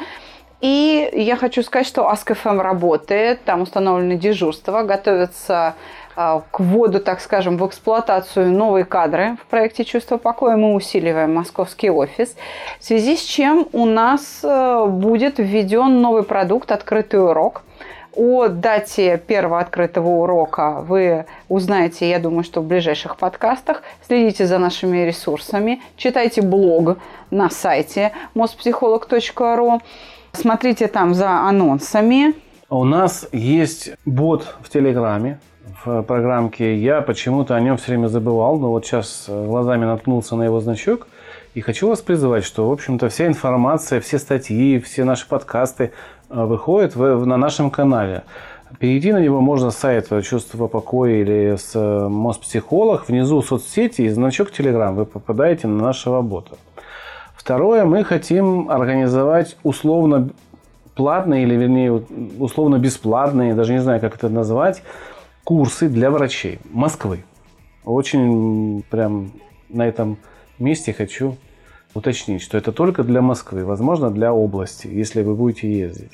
[0.61, 5.75] И я хочу сказать, что АСКФМ работает, там установлены дежурства, готовятся
[6.15, 10.57] а, к вводу, так скажем, в эксплуатацию новые кадры в проекте «Чувство покоя».
[10.57, 12.35] Мы усиливаем московский офис,
[12.77, 17.63] в связи с чем у нас э, будет введен новый продукт «Открытый урок».
[18.15, 23.83] О дате первого открытого урока вы узнаете, я думаю, что в ближайших подкастах.
[24.05, 26.97] Следите за нашими ресурсами, читайте блог
[27.29, 29.79] на сайте mospsycholog.ru.
[30.33, 32.33] Смотрите там за анонсами.
[32.69, 35.39] У нас есть бот в Телеграме,
[35.83, 36.77] в программке.
[36.77, 40.59] Я почему-то о нем все время забывал, но вот сейчас э, глазами наткнулся на его
[40.59, 41.07] значок.
[41.55, 45.91] И хочу вас призывать, что, в общем-то, вся информация, все статьи, все наши подкасты
[46.29, 48.23] э, выходят на нашем канале.
[48.77, 53.09] Перейти на него можно с сайта «Чувство покоя» или с э, «Моспсихолог».
[53.09, 54.95] Внизу соцсети и значок Телеграм.
[54.95, 56.55] Вы попадаете на нашего бота.
[57.39, 60.29] Второе, мы хотим организовать условно
[60.93, 62.03] платные или, вернее,
[62.37, 64.83] условно бесплатные, даже не знаю, как это назвать,
[65.45, 67.23] курсы для врачей Москвы.
[67.85, 69.31] Очень прям
[69.69, 70.17] на этом
[70.59, 71.37] месте хочу
[71.93, 76.11] уточнить, что это только для Москвы, возможно, для области, если вы будете ездить.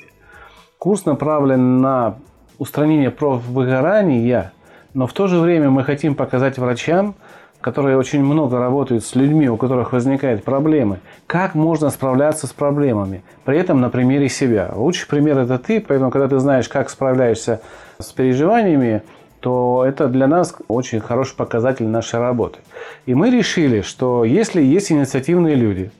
[0.78, 2.18] Курс направлен на
[2.58, 4.52] устранение профвыгорания,
[4.94, 7.16] но в то же время мы хотим показать врачам,
[7.60, 13.22] которые очень много работают с людьми, у которых возникают проблемы, как можно справляться с проблемами,
[13.44, 14.70] при этом на примере себя.
[14.74, 17.60] Лучший пример– это ты, поэтому, когда ты знаешь, как справляешься
[17.98, 19.02] с переживаниями,
[19.40, 22.58] то это для нас очень хороший показатель нашей работы.
[23.06, 25.90] И мы решили, что если есть инициативные люди,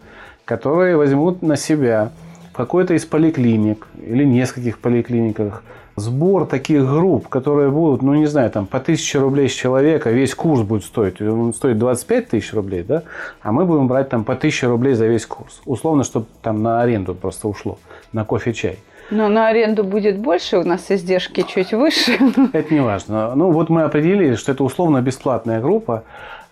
[0.44, 2.10] которые возьмут на себя
[2.52, 5.62] в какой-то из поликлиник или нескольких поликлиниках–
[5.96, 10.34] сбор таких групп, которые будут, ну не знаю, там по 1000 рублей с человека, весь
[10.34, 13.02] курс будет стоить, он стоит 25 тысяч рублей, да,
[13.42, 15.60] а мы будем брать там по 1000 рублей за весь курс.
[15.64, 17.78] Условно, чтобы там на аренду просто ушло,
[18.12, 18.78] на кофе-чай.
[19.10, 22.18] Но на аренду будет больше, у нас издержки чуть выше.
[22.52, 23.34] Это не важно.
[23.34, 26.02] Ну вот мы определили, что это условно бесплатная группа,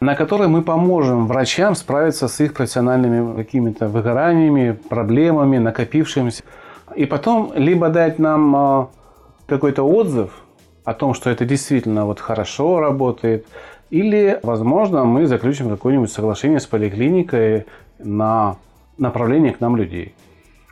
[0.00, 6.44] на которой мы поможем врачам справиться с их профессиональными какими-то выгораниями, проблемами, накопившимися.
[6.94, 8.88] И потом либо дать нам а,
[9.46, 10.30] какой-то отзыв
[10.84, 13.46] о том, что это действительно вот хорошо работает,
[13.90, 17.66] или, возможно, мы заключим какое-нибудь соглашение с поликлиникой
[17.98, 18.56] на
[18.98, 20.14] направление к нам людей.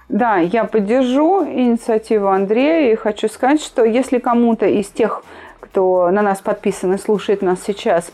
[0.09, 5.23] Да, я поддержу инициативу Андрея и хочу сказать, что если кому-то из тех,
[5.61, 8.13] кто на нас подписан и слушает нас сейчас,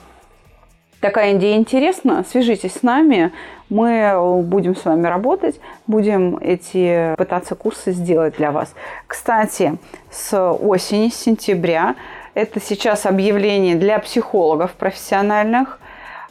[1.01, 3.33] такая идея интересна, свяжитесь с нами,
[3.69, 8.75] мы будем с вами работать, будем эти пытаться курсы сделать для вас.
[9.07, 9.79] Кстати,
[10.11, 11.95] с осени, с сентября,
[12.35, 15.79] это сейчас объявление для психологов профессиональных,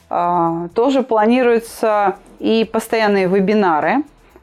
[0.09, 3.97] а, тоже планируются и постоянные вебинары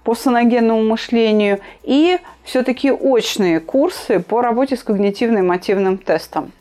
[0.05, 6.53] по саногенному мышлению и все-таки очные курсы по работе с когнитивно-эмотивным тестом.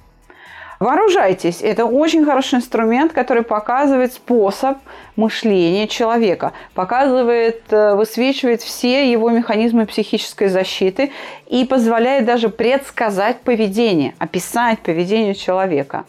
[0.83, 1.61] Вооружайтесь.
[1.61, 4.79] Это очень хороший инструмент, который показывает способ
[5.15, 11.13] мышления человека, показывает, э, высвечивает все его механизмы психической защиты
[11.47, 16.03] и позволяет даже предсказать поведение, описать поведение человека.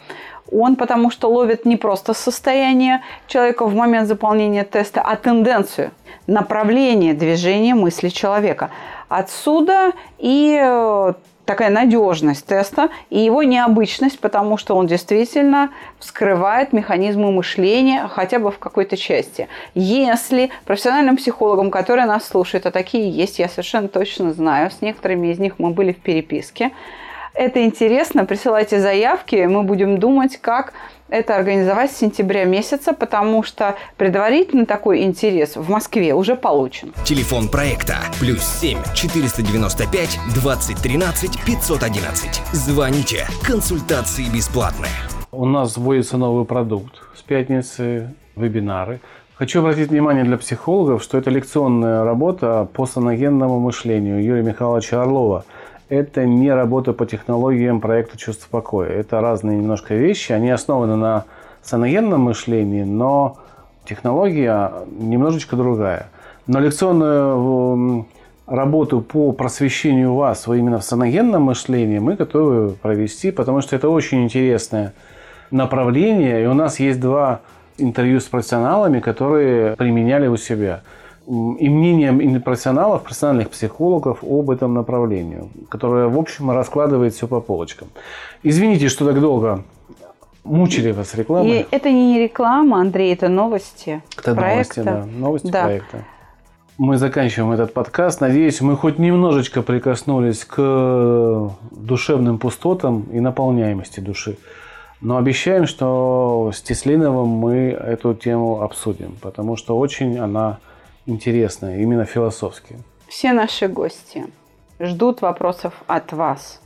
[0.51, 5.93] Он потому что ловит не просто состояние человека в момент заполнения теста, а тенденцию,
[6.27, 8.70] направление движения мысли человека.
[9.09, 11.12] Отсюда и э,
[11.45, 18.51] такая надежность теста и его необычность, потому что он действительно вскрывает механизмы мышления хотя бы
[18.51, 19.49] в какой-то части.
[19.74, 25.28] Если профессиональным психологам, которые нас слушают, а такие есть, я совершенно точно знаю, с некоторыми
[25.28, 26.72] из них мы были в переписке,
[27.35, 30.72] это интересно, присылайте заявки, мы будем думать, как
[31.09, 36.93] это организовать с сентября месяца, потому что предварительно такой интерес в Москве уже получен.
[37.05, 42.43] Телефон проекта плюс 7 495 2013 511.
[42.53, 43.26] Звоните.
[43.45, 44.93] Консультации бесплатные.
[45.30, 49.01] У нас вводится новый продукт с пятницы вебинары.
[49.35, 55.45] Хочу обратить внимание для психологов, что это лекционная работа по саногенному мышлению Юрия Михайловича Орлова.
[55.89, 58.89] Это не работа по технологиям проекта «Чувство покоя».
[58.89, 60.32] Это разные немножко вещи.
[60.32, 61.24] Они основаны на
[61.62, 63.37] саногенном мышлении, но
[63.85, 66.07] технология немножечко другая.
[66.47, 68.07] Но лекционную
[68.47, 74.24] работу по просвещению вас именно в саногенном мышлении мы готовы провести, потому что это очень
[74.24, 74.95] интересное
[75.51, 76.45] направление.
[76.45, 77.41] И у нас есть два
[77.76, 80.80] интервью с профессионалами, которые применяли у себя.
[81.27, 87.89] И мнение профессионалов, профессиональных психологов об этом направлении, которое, в общем, раскладывает все по полочкам.
[88.43, 89.64] Извините, что так долго
[90.45, 91.61] мучили вас рекламой.
[91.61, 94.83] И это не реклама, Андрей, это новости это проекта.
[94.83, 95.18] новости, да.
[95.18, 95.64] Новости Да.
[95.64, 96.05] проекта.
[96.77, 98.20] Мы заканчиваем этот подкаст.
[98.20, 104.37] Надеюсь, мы хоть немножечко прикоснулись к душевным пустотам и наполняемости души.
[105.01, 110.59] Но обещаем, что с Теслиновым мы эту тему обсудим, потому что очень она
[111.07, 112.76] интересная, именно философски.
[113.09, 114.26] Все наши гости
[114.80, 116.61] ждут вопросов от вас.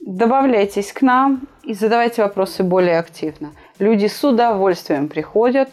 [0.00, 3.52] Добавляйтесь к нам и задавайте вопросы более активно.
[3.78, 5.70] Люди с удовольствием приходят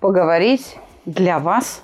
[0.00, 1.82] поговорить для вас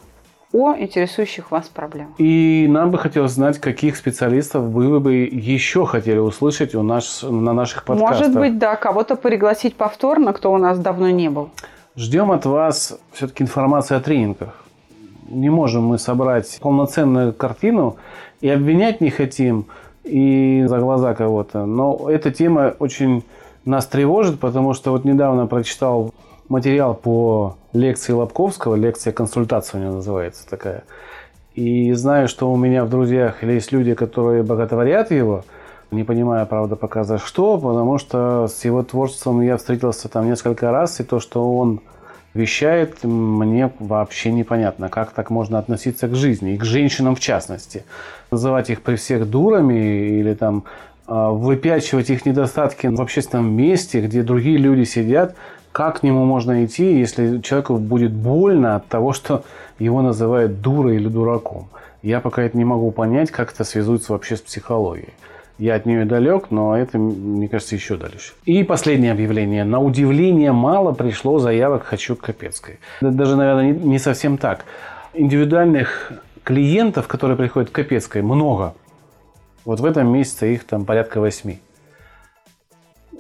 [0.52, 2.14] о интересующих вас проблемах.
[2.18, 7.52] И нам бы хотелось знать, каких специалистов вы бы еще хотели услышать у нас, на
[7.52, 8.18] наших подкастах.
[8.18, 11.50] Может быть, да, кого-то пригласить повторно, кто у нас давно не был.
[11.96, 14.63] Ждем от вас все-таки информации о тренингах.
[15.28, 17.96] Не можем мы собрать полноценную картину
[18.40, 19.66] и обвинять не хотим
[20.04, 21.64] и за глаза кого-то.
[21.64, 23.24] Но эта тема очень
[23.64, 26.12] нас тревожит, потому что вот недавно прочитал
[26.48, 30.84] материал по лекции Лобковского, лекция консультация у него называется такая.
[31.54, 35.44] И знаю, что у меня в друзьях есть люди, которые боготворят его,
[35.90, 40.70] не понимая, правда, пока за что, потому что с его творчеством я встретился там несколько
[40.70, 41.80] раз, и то, что он
[42.34, 47.84] вещает, мне вообще непонятно, как так можно относиться к жизни, и к женщинам в частности.
[48.30, 50.64] Называть их при всех дурами или там
[51.06, 55.36] а, выпячивать их недостатки в общественном месте, где другие люди сидят,
[55.70, 59.44] как к нему можно идти, если человеку будет больно от того, что
[59.78, 61.68] его называют дурой или дураком.
[62.02, 65.14] Я пока это не могу понять, как это связуется вообще с психологией.
[65.56, 68.32] Я от нее далек, но это, мне кажется, еще дальше.
[68.44, 69.62] И последнее объявление.
[69.64, 72.80] На удивление мало пришло заявок «Хочу к Капецкой».
[73.00, 74.64] Да Даже, наверное, не совсем так.
[75.12, 78.74] Индивидуальных клиентов, которые приходят к Капецкой, много.
[79.64, 81.60] Вот в этом месяце их там порядка восьми.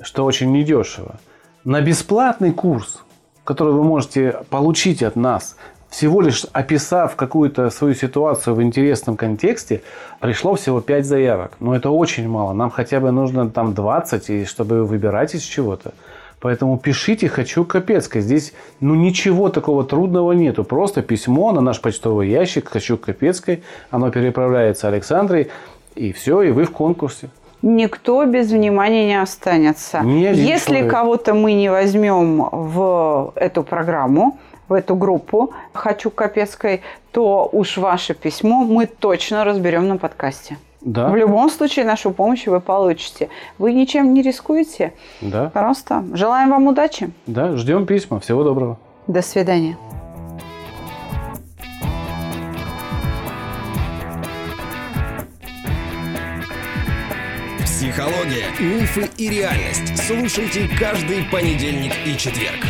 [0.02, 1.20] Что очень недешево.
[1.62, 3.04] На бесплатный курс,
[3.44, 5.56] который вы можете получить от нас,
[5.94, 9.80] всего лишь описав какую-то свою ситуацию в интересном контексте,
[10.18, 11.52] пришло всего 5 заявок.
[11.60, 12.52] Но это очень мало.
[12.52, 15.92] Нам хотя бы нужно там 20, и чтобы выбирать из чего-то.
[16.40, 18.22] Поэтому пишите «Хочу Капецкой».
[18.22, 20.64] Здесь ну ничего такого трудного нету.
[20.64, 23.62] Просто письмо на наш почтовый ящик «Хочу Капецкой».
[23.90, 25.48] Оно переправляется Александрой.
[25.94, 27.28] И все, и вы в конкурсе.
[27.62, 30.00] Никто без внимания не останется.
[30.00, 30.90] Если человек.
[30.90, 34.38] кого-то мы не возьмем в эту программу,
[34.68, 40.56] в эту группу «Хочу Капецкой», то уж ваше письмо мы точно разберем на подкасте.
[40.80, 43.30] Да, В любом случае нашу помощь вы получите.
[43.58, 44.92] Вы ничем не рискуете.
[45.22, 47.10] да, Просто желаем вам удачи.
[47.26, 47.56] да.
[47.56, 48.20] Ждем письма.
[48.20, 48.78] Всего доброго.
[49.06, 49.76] До свидания.
[57.64, 59.96] Психология, мифы и реальность.
[60.06, 62.60] Слушайте каждый понедельник и четверг.